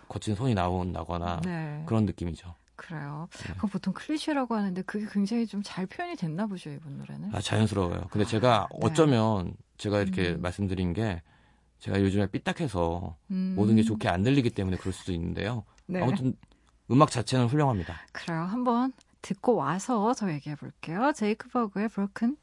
거친 0.08 0.36
손이 0.36 0.54
나온다거나 0.54 1.42
네. 1.44 1.84
그런 1.86 2.06
느낌이죠. 2.06 2.56
그래요. 2.76 3.28
네. 3.32 3.54
그건 3.54 3.70
보통 3.72 3.94
클리셰라고 3.94 4.56
하는데 4.56 4.82
그게 4.84 5.06
굉장히 5.12 5.48
좀 5.48 5.62
잘 5.64 5.86
표현이 5.88 6.16
됐나 6.16 6.46
보죠, 6.48 6.70
이분 6.70 6.98
노래는. 7.00 7.34
아, 7.34 7.42
자연스러워요. 7.42 8.08
근데 8.12 8.26
제가 8.26 8.68
네. 8.72 8.80
어쩌면 8.84 9.54
제가 9.78 10.02
이렇게 10.02 10.32
음. 10.32 10.42
말씀드린 10.42 10.94
게 10.94 11.22
제가 11.80 12.02
요즘에 12.02 12.28
삐딱해서 12.28 13.16
음. 13.32 13.54
모든 13.56 13.76
게 13.76 13.84
좋게 13.84 14.08
안 14.10 14.24
들리기 14.24 14.52
때문에 14.52 14.78
그럴 14.78 14.94
수도 14.94 15.12
있는데요. 15.12 15.64
네. 15.88 16.02
아무튼 16.02 16.36
음악 16.92 17.12
자체는 17.12 17.48
훌륭합니다. 17.48 17.96
그래요. 18.12 18.42
한번 18.42 18.94
듣고 19.22 19.56
와서 19.56 20.14
더 20.18 20.32
얘기해 20.32 20.56
볼게요. 20.56 21.12
제이크 21.16 21.50
버그의 21.50 21.90
브로큰. 21.90 22.38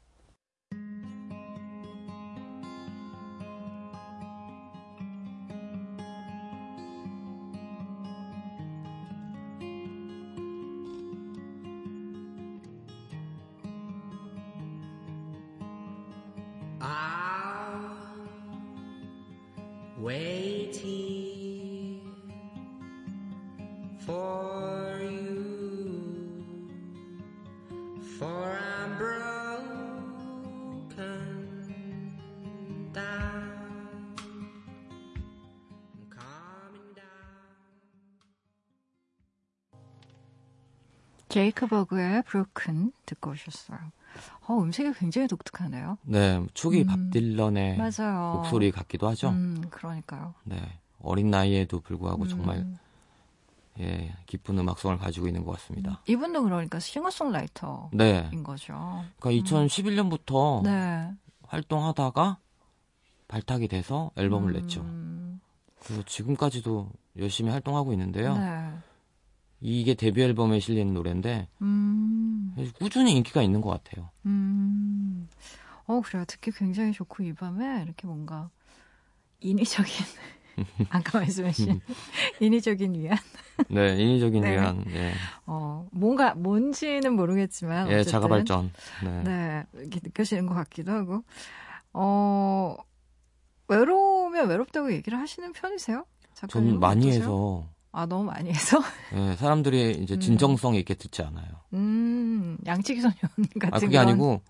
제이크 41.35 41.67
버그의 41.67 42.23
브로큰 42.23 42.93
듣고 43.05 43.31
오셨어요. 43.31 43.77
어, 44.47 44.53
음색이 44.53 44.93
굉장히 44.93 45.27
독특하네요. 45.27 45.97
네, 46.03 46.41
초기 46.53 46.83
음. 46.83 46.87
밥 46.87 46.97
딜런의 47.11 47.77
맞아요. 47.77 48.35
목소리 48.35 48.71
같기도 48.71 49.09
하죠. 49.09 49.31
음, 49.31 49.61
그러니까요. 49.69 50.33
네, 50.45 50.79
어린 51.01 51.29
나이에도 51.29 51.81
불구하고 51.81 52.23
음. 52.23 52.27
정말 52.29 52.77
예, 53.81 54.15
깊은 54.27 54.57
음악성을 54.57 54.97
가지고 54.97 55.27
있는 55.27 55.43
것 55.43 55.51
같습니다. 55.57 56.01
이분도 56.07 56.41
그러니까 56.43 56.79
싱어송라이터인 56.79 57.89
네, 57.91 58.29
거죠. 58.41 59.03
그러니까 59.19 59.43
2011년부터 59.43 60.63
네. 60.63 61.11
활동하다가 61.47 62.37
발탁이 63.27 63.67
돼서 63.67 64.09
앨범을 64.15 64.53
냈죠. 64.53 64.83
음, 64.83 65.41
그리고 65.85 66.01
지금까지도 66.03 66.91
열심히 67.17 67.51
활동하고 67.51 67.91
있는데요. 67.91 68.37
네. 68.37 68.71
이게 69.61 69.93
데뷔 69.93 70.21
앨범에 70.23 70.59
실린 70.59 70.93
노래인데 70.93 71.47
음, 71.61 72.55
꾸준히 72.79 73.13
인기가 73.15 73.41
있는 73.41 73.61
것 73.61 73.69
같아요. 73.69 74.09
음. 74.25 75.27
어, 75.87 76.01
그래요. 76.01 76.25
듣기 76.25 76.51
굉장히 76.51 76.91
좋고, 76.91 77.23
이 77.23 77.33
밤에 77.33 77.83
이렇게 77.83 78.07
뭔가 78.07 78.49
인위적인, 79.39 79.93
아까 80.89 81.19
말씀하신 81.19 81.79
인위적인 82.39 82.95
위안? 82.95 83.17
네, 83.69 83.95
인위적인 84.01 84.41
네. 84.41 84.51
위한 84.51 84.83
예, 84.93 85.13
어, 85.45 85.87
뭔가, 85.91 86.33
뭔지는 86.33 87.13
모르겠지만. 87.15 87.87
예 87.89 87.95
어쨌든 87.95 88.11
자가 88.11 88.27
발전. 88.27 88.71
네. 89.03 89.21
네, 89.23 89.63
이렇게 89.73 89.99
느껴지는 90.03 90.47
것 90.47 90.55
같기도 90.55 90.91
하고. 90.91 91.23
어, 91.93 92.75
외로우면 93.67 94.49
외롭다고 94.49 94.91
얘기를 94.91 95.19
하시는 95.19 95.53
편이세요? 95.53 96.05
전 96.47 96.79
많이 96.79 97.05
어떠세요? 97.05 97.23
해서 97.23 97.69
아, 97.97 98.05
너무 98.05 98.25
많이 98.25 98.49
해서? 98.51 98.79
예, 99.13 99.35
사람들이 99.39 99.91
이제 100.03 100.15
음. 100.15 100.19
진정성 100.19 100.75
있게 100.75 100.95
듣지 100.95 101.21
않아요. 101.23 101.47
음, 101.73 102.57
양치기 102.65 102.99
소년 102.99 103.15
같은 103.59 103.73
아 103.73 103.79
그게 103.79 103.87
그런- 103.91 104.07
아니고 104.09 104.41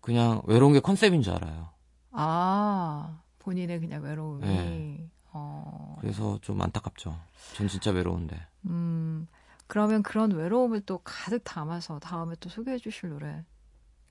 그냥 0.00 0.40
외로운 0.46 0.72
게 0.72 0.80
컨셉인 0.80 1.20
줄 1.20 1.34
알아요. 1.34 1.68
아, 2.12 3.20
본인의 3.40 3.80
그냥 3.80 4.02
외로움이. 4.02 4.46
네. 4.46 5.10
어, 5.32 5.96
그래서 6.00 6.38
좀 6.40 6.60
안타깝죠. 6.62 7.14
전 7.54 7.68
진짜 7.68 7.90
외로운데. 7.90 8.40
음, 8.66 9.28
그러면 9.66 10.02
그런 10.02 10.32
외로움을 10.32 10.80
또 10.86 10.98
가득 11.04 11.44
담아서 11.44 11.98
다음에 11.98 12.34
또 12.40 12.48
소개해 12.48 12.78
주실 12.78 13.10
노래 13.10 13.44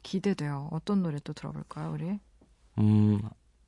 기대돼요. 0.04 0.70
어떤 0.72 1.02
노래 1.02 1.18
또 1.24 1.34
들어볼까요, 1.34 1.92
우리? 1.94 2.20
음, 2.78 3.22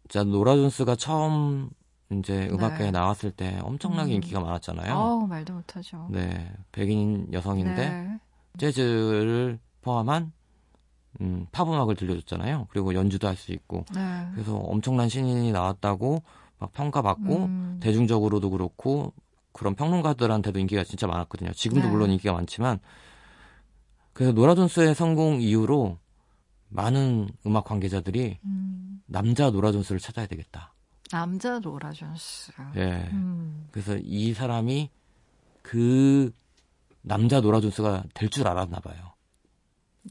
자 0.07 0.23
노라 0.23 0.55
존스가 0.55 0.95
처음 0.97 1.71
이제 2.11 2.47
음악회에 2.51 2.87
네. 2.87 2.91
나왔을 2.91 3.31
때 3.31 3.59
엄청나게 3.61 4.11
음. 4.11 4.15
인기가 4.15 4.39
많았잖아요. 4.39 4.93
아우, 4.93 5.27
말도 5.27 5.53
못하죠. 5.53 6.07
네, 6.09 6.51
백인 6.71 7.27
여성인데 7.31 7.89
네. 7.89 8.19
재즈를 8.57 9.59
포함한 9.81 10.31
음, 11.21 11.45
팝 11.51 11.67
음악을 11.67 11.95
들려줬잖아요. 11.95 12.67
그리고 12.69 12.93
연주도 12.93 13.27
할 13.27 13.35
수 13.35 13.51
있고 13.51 13.85
네. 13.93 14.27
그래서 14.33 14.55
엄청난 14.55 15.09
신인이 15.09 15.51
나왔다고 15.51 16.23
막 16.59 16.73
평가받고 16.73 17.35
음, 17.37 17.79
대중적으로도 17.81 18.49
그렇고 18.51 19.13
그런 19.53 19.75
평론가들한테도 19.75 20.59
인기가 20.59 20.83
진짜 20.83 21.07
많았거든요. 21.07 21.51
지금도 21.53 21.85
네. 21.85 21.91
물론 21.91 22.11
인기가 22.11 22.33
많지만 22.33 22.79
그래서 24.13 24.31
노라 24.33 24.55
존스의 24.55 24.95
성공 24.95 25.41
이후로 25.41 25.97
많은 26.69 27.29
음악 27.45 27.65
관계자들이 27.65 28.37
음, 28.45 29.01
남자 29.05 29.49
노라 29.49 29.71
존스를 29.71 29.99
찾아야 29.99 30.25
되겠다. 30.27 30.73
남자 31.11 31.59
노라 31.59 31.91
존스. 31.91 32.51
예. 32.77 33.09
음, 33.11 33.67
그래서 33.71 33.97
이 34.01 34.33
사람이 34.33 34.89
그 35.61 36.31
남자 37.01 37.41
노라 37.41 37.59
존스가 37.61 38.03
될 38.13 38.29
줄 38.29 38.47
알았나 38.47 38.79
봐요. 38.79 38.95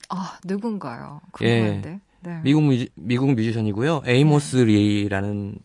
아, 0.09 0.39
누군가요? 0.45 1.21
예. 1.43 1.61
궁금한데. 1.61 2.01
네. 2.23 2.41
미국 2.45 2.63
뮤지, 2.65 2.91
미국 2.95 3.33
뮤지션이고요. 3.35 4.03
에이모스 4.07 4.57
리라는 4.59 5.59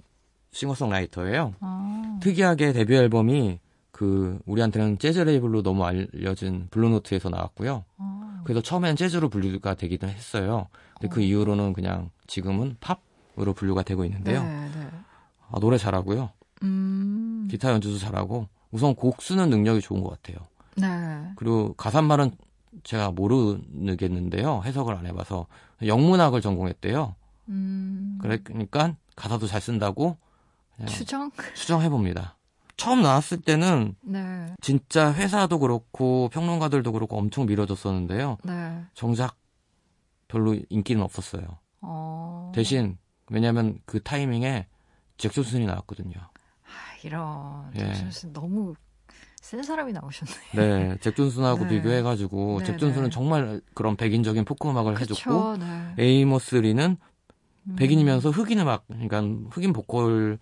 싱어송라이터예요. 0.52 1.54
아, 1.60 2.20
특이하게 2.22 2.72
데뷔 2.72 2.96
앨범이 2.96 3.60
그 3.92 4.40
우리한테는 4.46 5.00
재즈 5.00 5.20
레이블로 5.20 5.64
너무 5.64 5.86
알려진 5.86 6.68
블루노트에서 6.72 7.30
나왔고요. 7.30 7.84
아, 7.98 8.42
그래서 8.46 8.62
처음엔 8.62 8.96
재즈로 8.96 9.30
분류가 9.30 9.76
되기도 9.76 10.08
했어요. 10.08 10.68
근데 11.00 11.14
그 11.14 11.20
어. 11.20 11.24
이후로는 11.24 11.74
그냥 11.74 12.10
지금은 12.28 12.78
팝으로 12.80 13.54
분류가 13.54 13.84
되고 13.84 14.06
있는데요. 14.06 14.44
네, 14.44 14.70
네. 14.74 14.90
아, 15.50 15.60
노래 15.60 15.78
잘하고요. 15.78 16.32
음, 16.64 17.48
기타 17.50 17.72
연주도 17.72 17.98
잘하고 17.98 18.48
우선 18.72 18.96
곡 18.96 19.22
쓰는 19.22 19.50
능력이 19.50 19.82
좋은 19.82 20.04
것 20.04 20.10
같아요. 20.10 20.48
네. 20.76 21.32
그리고 21.36 21.74
가사말은 21.74 22.32
제가 22.84 23.12
모르겠는데요. 23.12 24.62
해석을 24.66 24.96
안 24.96 25.06
해봐서 25.06 25.48
영문학을 25.86 26.42
전공했대요. 26.42 27.16
음, 27.50 28.20
그러니까 28.22 28.96
가사도 29.16 29.48
잘 29.48 29.62
쓴다고 29.62 30.18
추정? 30.88 31.32
수정해 31.54 31.90
봅니다. 31.90 32.36
처음 32.78 33.02
나왔을 33.02 33.40
때는 33.40 33.96
네. 34.02 34.54
진짜 34.60 35.14
회사도 35.14 35.60
그렇고 35.60 36.30
평론가들도 36.34 36.92
그렇고 36.92 37.18
엄청 37.18 37.46
밀어줬었는데요. 37.46 38.38
네. 38.44 38.84
정작 38.94 39.38
별로 40.28 40.58
인기는 40.70 41.02
없었어요. 41.02 41.44
어. 41.82 42.52
대신 42.54 42.98
왜냐하면 43.30 43.80
그 43.86 44.02
타이밍에 44.04 44.68
잭존슨이 45.18 45.66
나왔거든요. 45.66 46.14
아, 46.18 46.98
이런. 47.04 47.72
예. 47.76 47.94
잭슨 47.94 48.34
너무 48.34 48.76
센 49.42 49.62
사람이 49.64 49.94
나오셨네. 49.94 50.34
네, 50.56 50.98
잭존슨하고 51.00 51.64
네. 51.66 51.70
비교해가지고 51.78 52.60
네, 52.60 52.66
잭존슨은 52.66 53.06
네. 53.06 53.10
정말 53.10 53.62
그런 53.74 53.96
백인적인 53.96 54.46
포크 54.46 54.70
음악을 54.70 55.00
해줬고 55.00 55.54
그쵸, 55.54 55.58
네. 55.58 55.94
에이모스 55.98 56.56
리는 56.56 56.98
음. 57.68 57.76
백인이면서 57.76 58.32
흑인 58.32 58.60
음악, 58.60 58.88
그러니까 58.88 59.22
흑인 59.52 59.74
보컬 59.74 60.40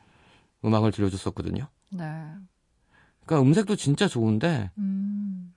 음악을 0.66 0.92
들려줬었거든요. 0.92 1.68
네. 1.92 2.06
그러니까 3.26 3.42
음색도 3.48 3.76
진짜 3.76 4.08
좋은데 4.08 4.72
음. 4.78 5.54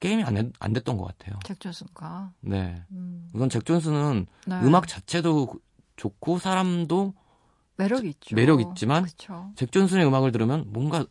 게임이 0.00 0.22
안, 0.24 0.36
했- 0.36 0.52
안 0.58 0.72
됐던 0.72 0.96
것 0.96 1.04
같아요. 1.06 1.38
잭존슨가. 1.44 2.32
네, 2.40 2.82
음. 2.90 3.28
우선 3.32 3.48
잭존슨은 3.50 4.26
네. 4.46 4.60
음악 4.62 4.88
자체도 4.88 5.52
좋고 5.96 6.38
사람도 6.38 7.14
매력 7.82 8.04
있죠. 8.04 8.34
매력 8.36 8.60
있지만 8.60 9.04
그쵸. 9.04 9.50
잭존슨의 9.56 10.06
음악을 10.06 10.32
들으면 10.32 10.64
뭔가 10.68 11.04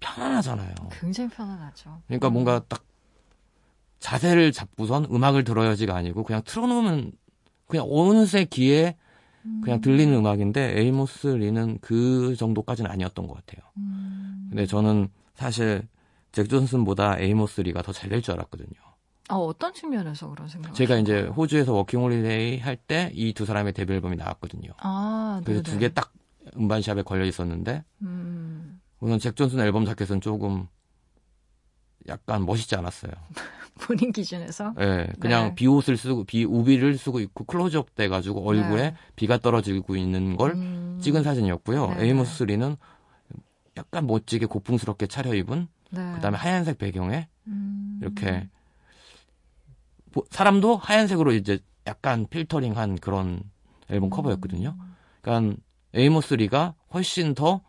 편안하잖아요. 0.00 0.74
굉장히 1.00 1.28
편안하죠. 1.30 2.02
그러니까 2.06 2.28
음. 2.28 2.32
뭔가 2.32 2.60
딱 2.68 2.84
자세를 3.98 4.52
잡고선 4.52 5.06
음악을 5.10 5.44
들어야지가 5.44 5.94
아니고 5.94 6.22
그냥 6.24 6.42
틀어놓으면 6.44 7.12
그냥 7.66 7.86
어느새 7.90 8.44
귀에 8.44 8.96
그냥 9.62 9.80
들리는 9.80 10.12
음악인데 10.14 10.78
에이모스 10.78 11.26
리는 11.28 11.78
그 11.80 12.34
정도까지는 12.36 12.90
아니었던 12.90 13.26
것 13.26 13.34
같아요. 13.34 13.66
음. 13.76 14.46
근데 14.50 14.66
저는 14.66 15.08
사실 15.34 15.86
잭 16.32 16.48
존슨보다 16.48 17.18
에이모스 17.18 17.60
리가 17.62 17.82
더 17.82 17.92
잘 17.92 18.10
될 18.10 18.20
줄 18.22 18.34
알았거든요. 18.34 18.68
아, 19.28 19.34
어떤 19.36 19.72
측면에서 19.72 20.28
그런 20.30 20.48
생각을 20.48 20.74
제가 20.74 20.96
이제? 20.96 21.22
호주에서 21.22 21.72
워킹 21.72 22.00
홀리데이 22.00 22.58
할 22.58 22.76
때 22.76 23.10
이 23.14 23.32
두 23.32 23.44
사람의 23.46 23.72
데뷔 23.72 23.94
앨범이 23.94 24.16
나왔거든요. 24.16 24.70
아, 24.78 25.40
그래서. 25.44 25.62
두 25.62 25.78
개 25.78 25.88
딱 25.90 26.12
음반샵에 26.56 27.02
걸려 27.02 27.24
있었는데 27.26 27.84
음. 28.02 28.80
우선 28.98 29.18
잭 29.20 29.36
존슨 29.36 29.60
앨범 29.60 29.84
자켓은 29.84 30.20
조금 30.20 30.66
약간 32.08 32.44
멋있지 32.46 32.74
않았어요. 32.76 33.12
본인 33.80 34.10
기준에서 34.12 34.74
예, 34.80 35.06
그냥 35.20 35.48
네. 35.50 35.54
비옷을 35.54 35.96
쓰고 35.96 36.24
비 36.24 36.44
우비를 36.44 36.98
쓰고 36.98 37.20
있고 37.20 37.44
클로즈업 37.44 37.94
돼 37.94 38.08
가지고 38.08 38.46
얼굴에 38.46 38.82
네. 38.90 38.96
비가 39.16 39.38
떨어지고 39.38 39.96
있는 39.96 40.36
걸 40.36 40.52
음. 40.52 40.98
찍은 41.00 41.22
사진이었고요. 41.22 41.94
네. 41.94 42.04
에이모스 42.06 42.42
리는 42.44 42.76
약간 43.76 44.06
멋지게 44.06 44.46
고풍스럽게 44.46 45.06
차려입은 45.06 45.68
네. 45.92 46.12
그다음에 46.14 46.36
하얀색 46.36 46.78
배경에 46.78 47.28
음. 47.46 47.98
이렇게 48.02 48.40
보- 48.40 48.59
사람도 50.30 50.76
하얀색으로 50.76 51.32
이제 51.32 51.60
약간 51.86 52.26
필터링한 52.28 52.98
그런 52.98 53.42
앨범 53.88 54.10
커버였거든요. 54.10 54.76
그러니까 55.20 55.56
에이모스 55.94 56.34
리가 56.34 56.74
훨씬 56.92 57.34
더 57.34 57.62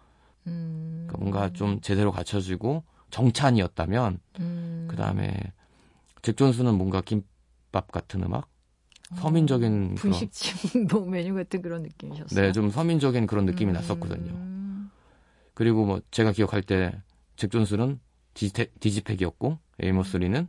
음. 0.48 1.08
그러니까 1.08 1.18
뭔가 1.18 1.54
좀 1.54 1.82
제대로 1.82 2.12
갖춰지고 2.12 2.84
정찬이었다면 3.10 4.20
음. 4.40 4.88
그 4.90 4.96
다음에 4.96 5.38
잭 6.22 6.38
존슨은 6.38 6.76
뭔가 6.76 7.02
김밥 7.02 7.92
같은 7.92 8.24
음악, 8.24 8.48
서민적인 9.16 9.96
그런 9.96 9.96
분식집 9.96 10.88
뭐 10.92 11.06
메뉴 11.10 11.34
같은 11.34 11.62
그런 11.62 11.84
느낌이셨어요? 11.84 12.42
네, 12.42 12.52
좀 12.52 12.70
서민적인 12.70 13.28
그런 13.28 13.46
느낌이 13.46 13.72
음. 13.72 13.74
났었거든요. 13.74 14.52
그리고 15.54 15.86
뭐 15.86 16.02
제가 16.12 16.32
기억할 16.32 16.62
때 16.62 17.07
잭 17.07 17.52
디지테, 18.34 18.68
digipack이었고 18.80 19.58
에이모스 19.82 20.18
리는 20.18 20.48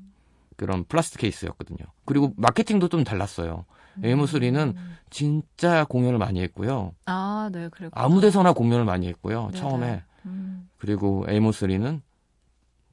그런 0.56 0.84
플라스틱 0.84 1.20
케이스였거든요. 1.20 1.78
그리고 2.04 2.32
마케팅도 2.36 2.88
좀 2.88 3.04
달랐어요. 3.04 3.64
에이모스 4.02 4.36
리는 4.38 4.74
진짜 5.10 5.84
공연을 5.84 6.18
많이 6.18 6.40
했고요. 6.42 6.94
아, 7.04 7.50
네, 7.52 7.68
그리고 7.70 7.90
아무 7.94 8.20
데서나 8.20 8.52
공연을 8.52 8.84
많이 8.84 9.06
했고요. 9.08 9.48
네네. 9.48 9.58
처음에. 9.58 10.02
음. 10.26 10.68
그리고 10.78 11.26
에이모스 11.28 11.66
리는 11.66 12.00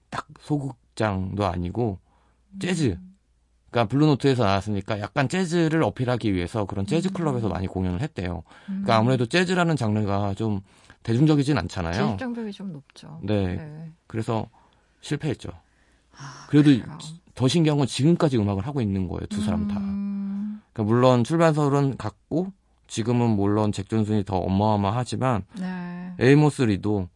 딱 0.10 0.28
소극장도 0.40 1.46
아니고 1.46 2.00
재즈. 2.60 2.98
그러니까 3.70 3.90
블루노트에서 3.90 4.44
나왔으니까 4.44 5.00
약간 5.00 5.30
재즈를 5.30 5.84
어필하기 5.84 6.34
위해서 6.34 6.66
그런 6.66 6.86
재즈 6.88 7.12
클럽에서 7.12 7.48
많이 7.50 7.68
공연을 7.68 8.02
했대요. 8.02 8.44
그러니까 8.66 8.98
아무래도 8.98 9.28
재즈라는 9.28 9.76
장르가 9.76 10.34
좀 10.34 10.62
대중적이진 11.04 11.58
않잖아요. 11.58 11.94
진입장벽이 11.94 12.52
좀 12.52 12.74
높죠. 12.74 13.20
네. 13.24 13.56
네. 13.56 13.92
그래서 14.08 14.48
실패했죠. 15.02 15.50
아, 16.18 16.48
그래도 16.50 16.72
그래요. 16.72 16.98
더 17.40 17.48
신기한 17.48 17.78
건 17.78 17.88
지금까지 17.88 18.38
음악을 18.38 18.68
하고 18.68 18.82
있는 18.82 19.08
거예요. 19.08 19.26
두 19.28 19.42
사람 19.42 19.70
다. 19.70 19.78
음. 19.80 20.60
그러니까 20.74 20.94
물론 20.94 21.24
출발선은 21.24 21.96
같고 21.96 22.52
지금은 22.88 23.30
물론 23.30 23.72
잭 23.72 23.88
존슨이 23.88 24.26
더 24.26 24.36
어마어마하지만 24.40 25.46
네. 25.58 26.14
에이모스 26.20 26.64
리도 26.64 27.08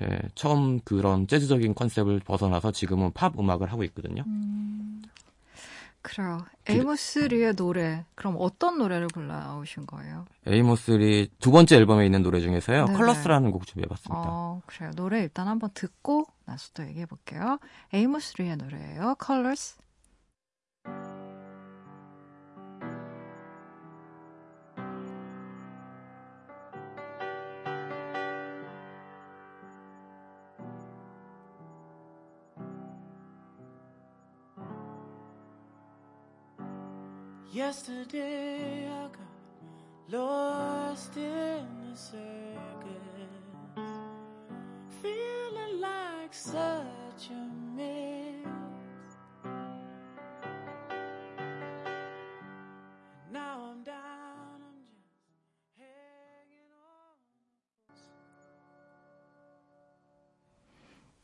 예, 0.00 0.18
처음 0.34 0.80
그런 0.80 1.26
재즈적인 1.26 1.74
컨셉을 1.74 2.20
벗어나서 2.20 2.72
지금은 2.72 3.12
팝 3.12 3.38
음악을 3.38 3.70
하고 3.70 3.84
있거든요. 3.84 4.22
음. 4.26 5.02
그래요. 6.06 6.44
에이모스 6.68 7.18
리의 7.18 7.56
노래. 7.56 8.04
그럼 8.14 8.36
어떤 8.38 8.78
노래를 8.78 9.08
골라오신 9.08 9.86
거예요? 9.86 10.24
에이모스 10.46 10.92
리 10.92 11.28
두 11.40 11.50
번째 11.50 11.76
앨범에 11.76 12.04
있는 12.06 12.22
노래 12.22 12.40
중에서요. 12.40 12.84
네네. 12.86 12.96
Colors라는 12.96 13.50
곡 13.50 13.66
준비해봤습니다. 13.66 14.14
어, 14.16 14.62
그래요. 14.66 14.92
노래 14.94 15.22
일단 15.22 15.48
한번 15.48 15.70
듣고 15.74 16.26
나서 16.44 16.70
또 16.74 16.86
얘기해 16.86 17.06
볼게요. 17.06 17.58
에이모스 17.92 18.34
리의 18.40 18.56
노래예요. 18.56 19.16
Colors. 19.24 19.76
Yesterday 37.55 38.87
I 38.87 39.09
got 39.09 39.19
lost 40.09 41.17
in 41.17 41.67
the 41.83 41.97
circus, 41.97 42.15
feeling 45.01 45.81
like 45.81 46.33
such 46.33 47.29
a 47.29 47.49
mess. 47.75 48.47
Now 53.33 53.71
I'm 53.71 53.83
down, 53.83 54.61
I'm 54.63 54.87
just 54.87 55.11
hanging 55.77 56.71
on. 56.71 57.15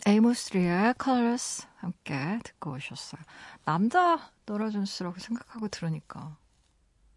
에이모스 0.06 0.54
리의 0.58 0.93
Colors 1.02 1.67
함께 1.78 2.39
듣고 2.43 2.71
오셨어요. 2.73 3.21
남자 3.65 4.19
노라존스라고 4.46 5.18
생각하고 5.18 5.68
들으니까 5.68 6.37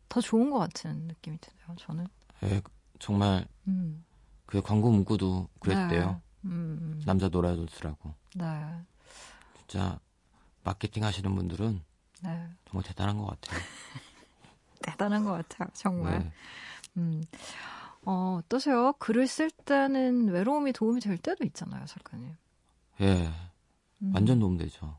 더 0.09 0.21
좋은 0.21 0.49
것 0.49 0.59
같은 0.59 1.07
느낌이 1.07 1.37
드네요. 1.39 1.75
저는. 1.77 2.07
예, 2.43 2.61
정말 2.99 3.47
음. 3.67 4.05
그 4.45 4.61
광고 4.61 4.91
문구도 4.91 5.49
그랬대요. 5.59 6.11
네. 6.11 6.49
음, 6.49 7.01
남자 7.05 7.27
노라존스라고. 7.29 8.13
네. 8.35 8.45
진짜 9.67 9.99
마케팅 10.63 11.03
하시는 11.03 11.33
분들은 11.33 11.81
네. 12.23 12.49
정말 12.69 12.83
대단한 12.83 13.17
것 13.17 13.25
같아요. 13.25 13.59
대단한 14.81 15.23
것 15.23 15.31
같아요. 15.31 15.69
정말. 15.73 16.19
네. 16.19 16.31
음. 16.97 17.23
어, 18.05 18.39
어떠세요? 18.39 18.93
글을 18.93 19.27
쓸 19.27 19.49
때는 19.49 20.29
외로움이 20.29 20.73
도움이 20.73 21.01
될 21.01 21.17
때도 21.17 21.43
있잖아요, 21.45 21.85
작가님. 21.85 22.35
예, 23.01 23.31
음. 24.03 24.11
완전 24.13 24.39
도움 24.39 24.57
되죠. 24.57 24.97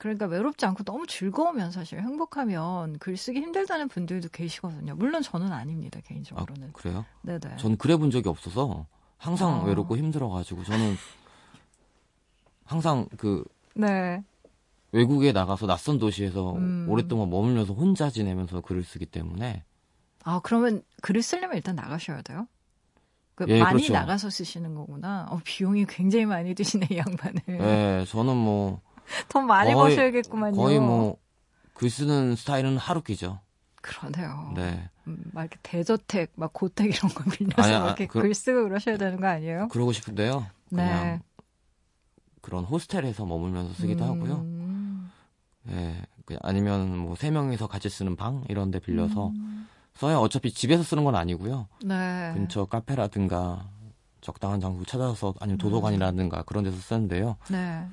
그러니까 0.00 0.24
외롭지 0.24 0.64
않고 0.64 0.82
너무 0.84 1.06
즐거우면 1.06 1.72
사실 1.72 2.00
행복하면 2.00 2.98
글 2.98 3.18
쓰기 3.18 3.40
힘들다는 3.40 3.88
분들도 3.88 4.30
계시거든요. 4.30 4.94
물론 4.94 5.20
저는 5.20 5.52
아닙니다, 5.52 6.00
아, 6.02 6.08
개인적으로는. 6.08 6.72
그래요? 6.72 7.04
네네. 7.20 7.58
전 7.58 7.76
그래 7.76 7.98
본 7.98 8.10
적이 8.10 8.30
없어서 8.30 8.86
항상 9.18 9.60
어. 9.60 9.64
외롭고 9.64 9.98
힘들어가지고 9.98 10.64
저는 10.64 10.96
항상 12.64 13.06
그 13.18 13.44
네. 13.74 14.24
외국에 14.92 15.32
나가서 15.32 15.66
낯선 15.66 15.98
도시에서 15.98 16.54
음. 16.54 16.86
오랫동안 16.88 17.28
머물면서 17.28 17.74
혼자 17.74 18.08
지내면서 18.08 18.62
글을 18.62 18.84
쓰기 18.84 19.04
때문에 19.04 19.64
아, 20.24 20.40
그러면 20.42 20.82
글을 21.02 21.20
쓰려면 21.20 21.56
일단 21.58 21.76
나가셔야 21.76 22.22
돼요? 22.22 22.48
그 23.34 23.44
예, 23.48 23.58
많이 23.58 23.82
그렇죠. 23.82 23.92
나가서 23.92 24.30
쓰시는 24.30 24.74
거구나. 24.74 25.26
어, 25.30 25.40
비용이 25.44 25.84
굉장히 25.84 26.24
많이 26.24 26.54
드시네, 26.54 26.88
이 26.90 26.96
양반은. 26.96 27.42
예, 27.48 28.04
저는 28.06 28.34
뭐 28.34 28.80
돈 29.28 29.46
많이 29.46 29.72
거의- 29.74 29.94
버셔야겠구만요. 29.96 30.56
거의 30.56 30.78
뭐 30.80 31.16
글 31.74 31.88
쓰는 31.88 32.36
스타일은 32.36 32.76
하루키죠. 32.76 33.40
그러네요. 33.80 34.52
네. 34.54 34.90
음, 35.06 35.22
막 35.32 35.40
이렇게 35.42 35.56
대저택, 35.62 36.30
막 36.36 36.52
고택 36.52 36.94
이런 36.94 37.10
거 37.14 37.24
빌려서 37.30 37.62
아니, 37.62 37.74
아, 37.74 37.86
이렇게 37.86 38.06
그- 38.06 38.20
글 38.20 38.34
쓰고 38.34 38.64
그러셔야 38.64 38.98
되는 38.98 39.18
거 39.18 39.26
아니에요? 39.26 39.68
그러고 39.68 39.90
싶은데요. 39.92 40.46
그냥 40.68 40.86
네. 41.04 41.20
그런 42.42 42.64
호스텔에서 42.64 43.24
머물면서 43.24 43.72
쓰기도 43.74 44.04
하고요. 44.04 44.34
음. 44.40 45.10
예. 45.70 46.02
그냥 46.26 46.40
아니면 46.42 46.98
뭐 46.98 47.16
세 47.16 47.30
명이서 47.30 47.66
같이 47.66 47.88
쓰는 47.88 48.14
방 48.16 48.44
이런 48.50 48.70
데 48.70 48.78
빌려서 48.78 49.28
음. 49.28 49.66
써요. 49.94 50.18
어차피 50.18 50.52
집에서 50.52 50.82
쓰는 50.82 51.04
건 51.04 51.14
아니고요. 51.16 51.66
네. 51.84 52.30
근처 52.34 52.66
카페라든가 52.66 53.68
적당한 54.20 54.60
장소 54.60 54.84
찾아서 54.84 55.32
아니면 55.40 55.56
음. 55.56 55.58
도서관이라든가 55.58 56.42
그런 56.42 56.64
데서 56.64 56.76
쓰는데요. 56.76 57.36
네. 57.50 57.86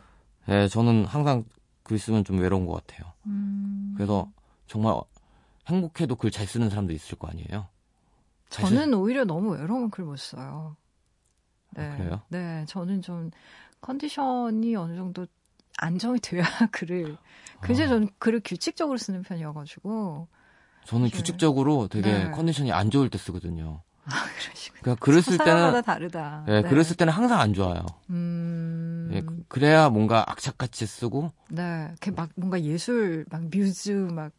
예, 0.50 0.68
저는 0.68 1.06
항상 1.06 1.44
글 1.84 2.00
쓰면 2.00 2.24
좀 2.24 2.40
외로운 2.40 2.66
것 2.66 2.74
같아요. 2.86 3.12
음. 3.26 3.94
그래서 3.96 4.30
정말 4.68 4.96
행복해도 5.68 6.16
글 6.16 6.32
잘 6.32 6.48
쓰는 6.48 6.70
사람도 6.70 6.94
있을 6.94 7.18
거 7.18 7.28
아니에요. 7.28 7.68
잘 8.50 8.66
쓰- 8.68 8.76
저는 8.76 8.94
오히려 8.94 9.26
너무 9.26 9.52
외로우면 9.56 9.90
글못 9.92 10.18
써요. 10.20 10.76
네. 11.72 11.86
아, 11.90 11.98
그래요? 11.98 12.22
네, 12.30 12.66
저는 12.68 13.02
좀 13.02 13.32
컨디션이 13.82 14.76
어느 14.76 14.96
정도 14.96 15.28
안정이 15.80 16.20
돼야 16.22 16.44
글을 16.72 17.18
굉장히 17.62 17.88
아. 17.90 17.94
저는 17.94 18.10
글을 18.20 18.42
규칙적으로 18.44 18.98
쓰는 18.98 19.22
편이어가지고 19.24 20.28
저는 20.86 21.08
사실- 21.10 21.18
규칙적으로 21.18 21.88
되게 21.90 22.26
네. 22.26 22.32
컨디션이 22.32 22.72
안 22.72 22.90
좋을 22.90 23.10
때 23.10 23.18
쓰거든요. 23.18 23.82
아 24.10 24.26
그러시군요. 24.40 24.82
그러니까 24.82 25.06
사람마다 25.38 25.72
때는 25.72 25.84
다르다. 25.84 26.46
예, 26.48 26.62
네. 26.62 26.84
쓸 26.84 26.96
때는 26.96 27.12
항상 27.14 27.40
안 27.40 27.54
좋아요. 27.54 27.86
음, 28.10 29.10
예, 29.14 29.22
그래야 29.48 29.90
뭔가 29.90 30.24
악착같이 30.28 30.86
쓰고 30.86 31.32
네, 31.50 31.94
막 32.16 32.30
뭔가 32.36 32.62
예술, 32.62 33.26
막 33.30 33.44
뮤즈, 33.50 33.92
막 33.92 34.32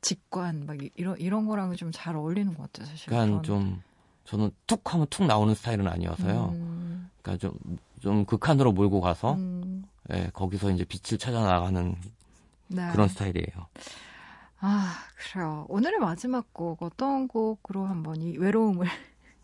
직관, 0.00 0.64
막 0.66 0.82
이- 0.82 0.90
이런 0.96 1.18
이런 1.18 1.46
거랑은 1.46 1.76
좀 1.76 1.90
잘 1.92 2.16
어울리는 2.16 2.54
것 2.54 2.62
같아요, 2.72 2.86
사실. 2.90 3.08
그러니까 3.10 3.42
좀 3.42 3.82
저는 4.24 4.50
툭 4.66 4.94
하면 4.94 5.06
툭 5.10 5.26
나오는 5.26 5.54
스타일은 5.54 5.86
아니어서요. 5.86 6.50
음, 6.54 7.10
그러니까 7.22 7.46
좀, 7.48 7.58
좀 8.00 8.24
극한으로 8.24 8.72
몰고 8.72 9.00
가서 9.02 9.34
음, 9.34 9.84
예, 10.12 10.30
거기서 10.32 10.70
이제 10.70 10.84
빛을 10.84 11.18
찾아 11.18 11.40
나가는 11.42 11.94
네. 12.68 12.88
그런 12.92 13.08
스타일이에요. 13.08 13.66
아, 14.62 14.94
그래요. 15.16 15.64
오늘의 15.68 15.98
마지막 16.00 16.52
곡 16.52 16.82
어떤 16.82 17.28
곡으로 17.28 17.86
한번 17.86 18.20
이 18.22 18.36
외로움을 18.36 18.86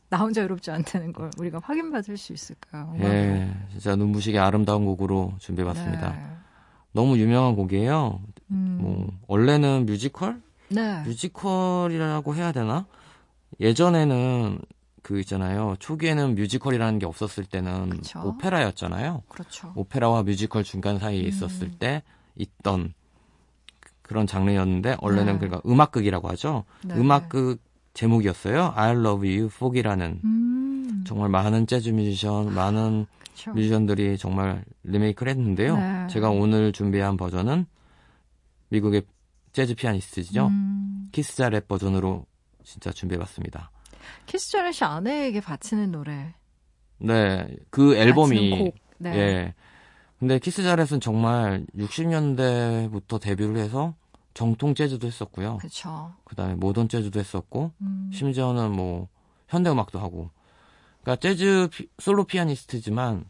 나 0.09 0.19
혼자 0.19 0.41
외롭지 0.43 0.71
않다는 0.71 1.13
걸 1.13 1.31
우리가 1.39 1.61
확인받을 1.63 2.17
수 2.17 2.33
있을까요? 2.33 2.95
예, 3.01 3.53
진짜 3.73 3.97
눈부시게 3.97 4.39
아름다운 4.39 4.85
곡으로 4.85 5.35
준비해봤습니다. 5.39 6.11
네. 6.13 6.27
너무 6.93 7.19
유명한 7.19 7.57
곡이에요. 7.57 8.21
음, 8.53 8.79
뭐 8.81 9.09
원래는 9.27 9.87
뮤지컬? 9.87 10.41
네. 10.69 11.03
뮤지컬이라고 11.03 12.35
해야 12.35 12.53
되나? 12.53 12.87
예전에는 13.61 14.61
그 15.03 15.21
있잖아요. 15.21 15.77
초기에는 15.79 16.35
뮤지컬이라는 16.35 16.99
게 16.99 17.07
없었을 17.07 17.45
때는 17.45 17.91
그쵸. 17.91 18.21
오페라였잖아요. 18.25 19.23
그렇죠. 19.29 19.73
오페라와 19.75 20.23
뮤지컬 20.23 20.65
중간 20.65 20.99
사이에 20.99 21.23
음. 21.23 21.29
있었을 21.29 21.71
때 21.71 22.03
있던 22.37 22.93
그런 24.03 24.27
장르였는데 24.27 24.97
원래는 25.01 25.35
네. 25.35 25.39
그러니까 25.39 25.63
음악극이라고 25.69 26.29
하죠. 26.31 26.65
네. 26.83 26.95
음악극 26.95 27.61
제목이었어요. 27.97 28.75
I 28.77 28.91
Loves 28.91 29.29
You 29.29 29.47
Porgy라는 29.47 30.21
음, 30.23 31.05
정말 31.07 31.31
많은 31.31 31.67
재즈 31.67 31.89
뮤지션, 31.91 32.55
많은 32.55 33.07
그렇죠. 33.25 33.53
뮤지션들이 33.53 34.19
정말 34.19 34.65
리메이크를 34.85 35.31
했는데요. 35.31 35.77
네. 35.77 36.07
제가 36.09 36.29
오늘 36.31 36.73
준비한 36.73 37.17
버전은 37.17 37.65
미국의 38.69 39.03
재즈 39.53 39.75
피아니스트죠. 39.75 40.49
음, 40.49 41.09
키스 41.11 41.37
자렛 41.37 41.67
버전으로 41.67 42.27
진짜 42.63 42.91
준비해봤습니다. 42.93 43.71
키스 44.27 44.53
자렛이 44.53 44.79
아내에게 44.83 45.41
바치는 45.41 45.91
노래. 45.93 46.35
네, 46.99 47.49
그 47.71 47.97
앨범이. 47.97 48.73
네. 48.99 49.17
예. 49.17 49.55
근데 50.19 50.39
키스 50.39 50.63
자렛은 50.63 51.01
정말 51.01 51.67
60년대부터 51.77 53.21
데뷔를 53.21 53.57
해서 53.57 53.95
정통 54.37 54.75
재즈도 54.75 55.07
했었고요. 55.07 55.57
그렇죠. 55.57 56.13
그다음에 56.25 56.55
모던 56.57 56.89
재즈도 56.91 57.19
했었고 57.19 57.73
음, 57.81 58.11
심지어는 58.13 58.71
뭐 58.71 59.09
현대 59.49 59.71
음악도 59.71 59.99
하고. 59.99 60.31
그러니까 61.01 61.21
재즈 61.21 61.69
피- 61.73 61.89
솔로 61.99 62.25
피아니스트지만 62.25 63.25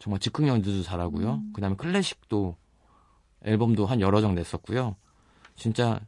정말 0.00 0.18
즉흥 0.18 0.48
연주도 0.48 0.82
잘하고요. 0.82 1.34
음. 1.34 1.52
그다음에 1.54 1.76
클래식도 1.76 2.56
앨범도 3.44 3.86
한 3.86 4.00
여러 4.00 4.20
장 4.20 4.34
냈었고요. 4.34 4.96
진짜 5.54 6.00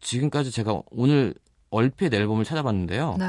지금까지 0.00 0.50
제가 0.50 0.82
오늘 0.90 1.34
얼핏 1.70 2.12
앨범을 2.12 2.44
찾아봤는데요. 2.44 3.16
네. 3.18 3.24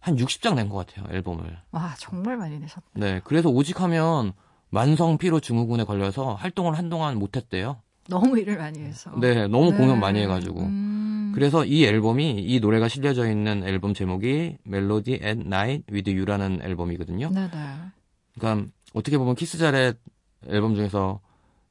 한 0.00 0.16
60장 0.16 0.54
낸 0.54 0.68
것 0.68 0.84
같아요, 0.86 1.06
앨범을. 1.14 1.58
와 1.70 1.94
정말 1.98 2.36
많이 2.36 2.58
내셨다. 2.58 2.86
네, 2.94 3.20
그래서 3.24 3.48
오직 3.50 3.80
하면 3.80 4.32
만성 4.70 5.16
피로 5.18 5.38
증후군에 5.40 5.84
걸려서 5.84 6.34
활동을 6.34 6.76
한동안 6.76 7.18
못했대요. 7.18 7.80
너무 8.08 8.38
일을 8.38 8.56
많이 8.56 8.80
해서. 8.80 9.10
네, 9.20 9.46
너무 9.48 9.70
네. 9.70 9.76
공연 9.76 10.00
많이 10.00 10.20
해가지고. 10.20 10.60
음, 10.60 11.32
그래서 11.34 11.64
이 11.64 11.84
앨범이 11.84 12.42
이 12.42 12.60
노래가 12.60 12.88
실려져 12.88 13.28
있는 13.28 13.64
앨범 13.64 13.94
제목이 13.94 14.58
멜로디 14.64 15.12
at 15.12 15.40
Night 15.40 15.84
with 15.92 16.10
You라는 16.10 16.60
앨범이거든요. 16.62 17.30
네 17.30 17.50
네. 17.50 17.58
그러니까 18.38 18.68
어떻게 18.94 19.18
보면 19.18 19.34
키스 19.34 19.58
자렛 19.58 19.98
앨범 20.48 20.74
중에서 20.74 21.20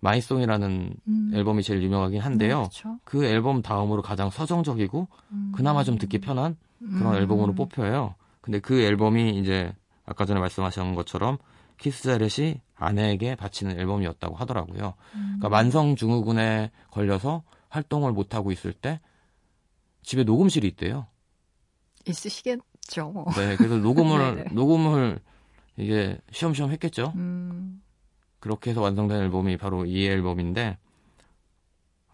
My 0.01 0.15
Song이라는 0.15 0.93
음, 1.07 1.31
앨범이 1.33 1.63
제일 1.63 1.81
유명하긴 1.81 2.19
한데요. 2.19 2.57
그렇죠. 2.57 2.99
그 3.03 3.25
앨범 3.25 3.61
다음으로 3.61 4.01
가장 4.01 4.29
서정적이고 4.29 5.07
음, 5.31 5.51
그나마 5.55 5.83
좀 5.83 5.97
듣기 5.97 6.19
편한 6.19 6.57
그런 6.79 7.13
음, 7.13 7.17
앨범으로 7.17 7.53
뽑혀요. 7.53 8.13
근데 8.41 8.59
그 8.59 8.79
앨범이 8.81 9.39
이제 9.39 9.73
아까 10.05 10.25
전에 10.25 10.39
말씀하신 10.39 10.93
것처럼 10.93 11.37
키스 11.77 12.03
자렛이 12.03 12.61
아내에게 12.75 13.35
바치는 13.35 13.79
앨범이었다고 13.79 14.35
하더라고요. 14.35 14.93
음, 15.15 15.35
그러니까 15.39 15.49
만성 15.49 15.95
증후군에 15.95 16.71
걸려서 16.91 17.43
활동을 17.69 18.11
못 18.11 18.35
하고 18.35 18.51
있을 18.51 18.73
때 18.73 18.99
집에 20.03 20.23
녹음실이 20.23 20.67
있대요. 20.67 21.07
있으시겠죠. 22.07 23.25
네, 23.35 23.55
그래서 23.57 23.77
녹음을 23.77 24.35
네네. 24.35 24.49
녹음을 24.53 25.19
이게 25.77 26.17
시험시험 26.31 26.71
했겠죠. 26.71 27.11
음, 27.15 27.81
그렇게 28.39 28.69
해서 28.69 28.81
완성된 28.81 29.21
앨범이 29.23 29.57
바로 29.57 29.85
이 29.85 30.05
앨범인데 30.05 30.77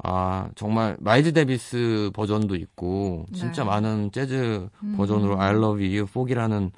아 0.03 0.49
정말 0.55 0.97
마일스 0.99 1.34
데이비스 1.34 2.09
버전도 2.14 2.55
있고 2.55 3.26
진짜 3.34 3.64
네. 3.64 3.70
많은 3.70 4.12
재즈 4.12 4.70
음. 4.84 4.93
버전으로 4.97 5.39
I 5.39 5.55
Love 5.55 5.86
You 5.86 6.03
Porgy라는 6.09 6.71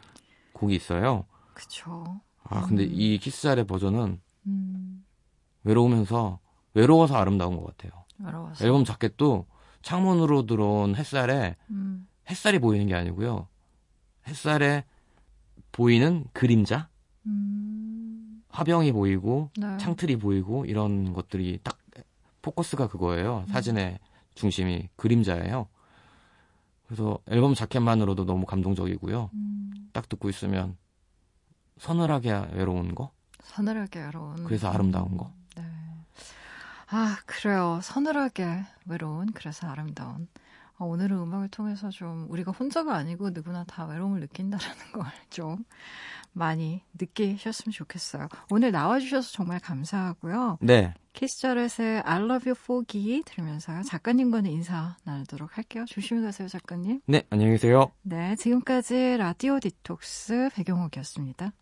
곡이 0.54 0.76
있어요. 0.76 1.26
그쵸. 1.54 2.04
아 2.44 2.62
근데 2.68 2.84
음. 2.84 2.90
이 2.92 3.18
키스 3.18 3.38
자렛의 3.38 3.66
버전은 3.66 4.20
음, 4.48 5.06
외로우면서 5.64 6.40
외로워서 6.74 7.16
아름다운 7.16 7.58
것 7.58 7.66
같아요. 7.66 8.04
알아봤어. 8.24 8.66
앨범 8.66 8.84
자켓도 8.84 9.46
창문으로 9.82 10.46
들어온 10.46 10.96
햇살에 10.96 11.56
음, 11.70 12.08
햇살이 12.30 12.60
보이는 12.60 12.86
게 12.88 12.96
아니고요. 12.96 13.48
햇살에 14.28 14.86
보이는 15.72 16.26
그림자, 16.34 16.90
음, 17.26 18.44
화병이 18.50 18.92
보이고 18.92 19.50
네. 19.58 19.78
창틀이 19.78 20.18
보이고 20.18 20.66
이런 20.66 21.14
것들이 21.14 21.60
딱 21.64 21.80
포커스가 22.42 22.88
그거예요. 22.88 23.46
음. 23.48 23.52
사진의 23.52 24.00
중심이 24.36 24.90
그림자예요. 24.96 25.68
그래서 26.86 27.18
앨범 27.28 27.56
자켓만으로도 27.56 28.26
너무 28.26 28.46
감동적이고요. 28.46 29.30
음, 29.34 29.72
딱 29.94 30.08
듣고 30.10 30.30
있으면 30.30 30.78
서늘하게 31.78 32.50
외로운 32.54 32.96
거, 32.96 33.12
서늘하게 33.44 34.00
외로운. 34.02 34.44
그래서 34.46 34.70
아름다운 34.70 35.18
거. 35.18 35.32
네. 35.56 35.64
아, 36.90 37.18
그래요. 37.26 37.80
서늘하게 37.82 38.64
외로운, 38.86 39.32
그래서 39.34 39.68
아름다운. 39.68 40.28
아, 40.78 40.86
오늘은 40.86 41.18
음악을 41.18 41.50
통해서 41.50 41.90
좀 41.90 42.26
우리가 42.30 42.52
혼자가 42.52 42.96
아니고 42.96 43.30
누구나 43.32 43.64
다 43.64 43.86
외로움을 43.86 44.20
느낀다라는 44.22 44.92
걸 44.94 45.06
좀 45.30 45.64
많이 46.34 46.82
느끼셨으면 47.00 47.72
좋겠어요. 47.72 48.28
오늘 48.50 48.72
나와주셔서 48.72 49.32
정말 49.32 49.60
감사하고요. 49.60 50.58
네, 50.62 50.94
키스자렛의 51.14 52.02
I 52.04 52.18
love 52.24 52.50
you 52.50 52.56
foggy 52.60 53.22
들으면서 53.24 53.82
작가님과는 53.84 54.50
인사 54.52 54.98
나누도록 55.04 55.58
할게요. 55.58 55.86
조심히 55.88 56.22
가세요, 56.22 56.48
작가님. 56.48 57.02
네 57.06 57.24
안녕히 57.30 57.54
계세요. 57.54 57.92
네, 58.02 58.36
지금까지 58.36 59.18
라디오 59.18 59.60
디톡스 59.60 60.50
배경옥이었습니다. 60.56 61.54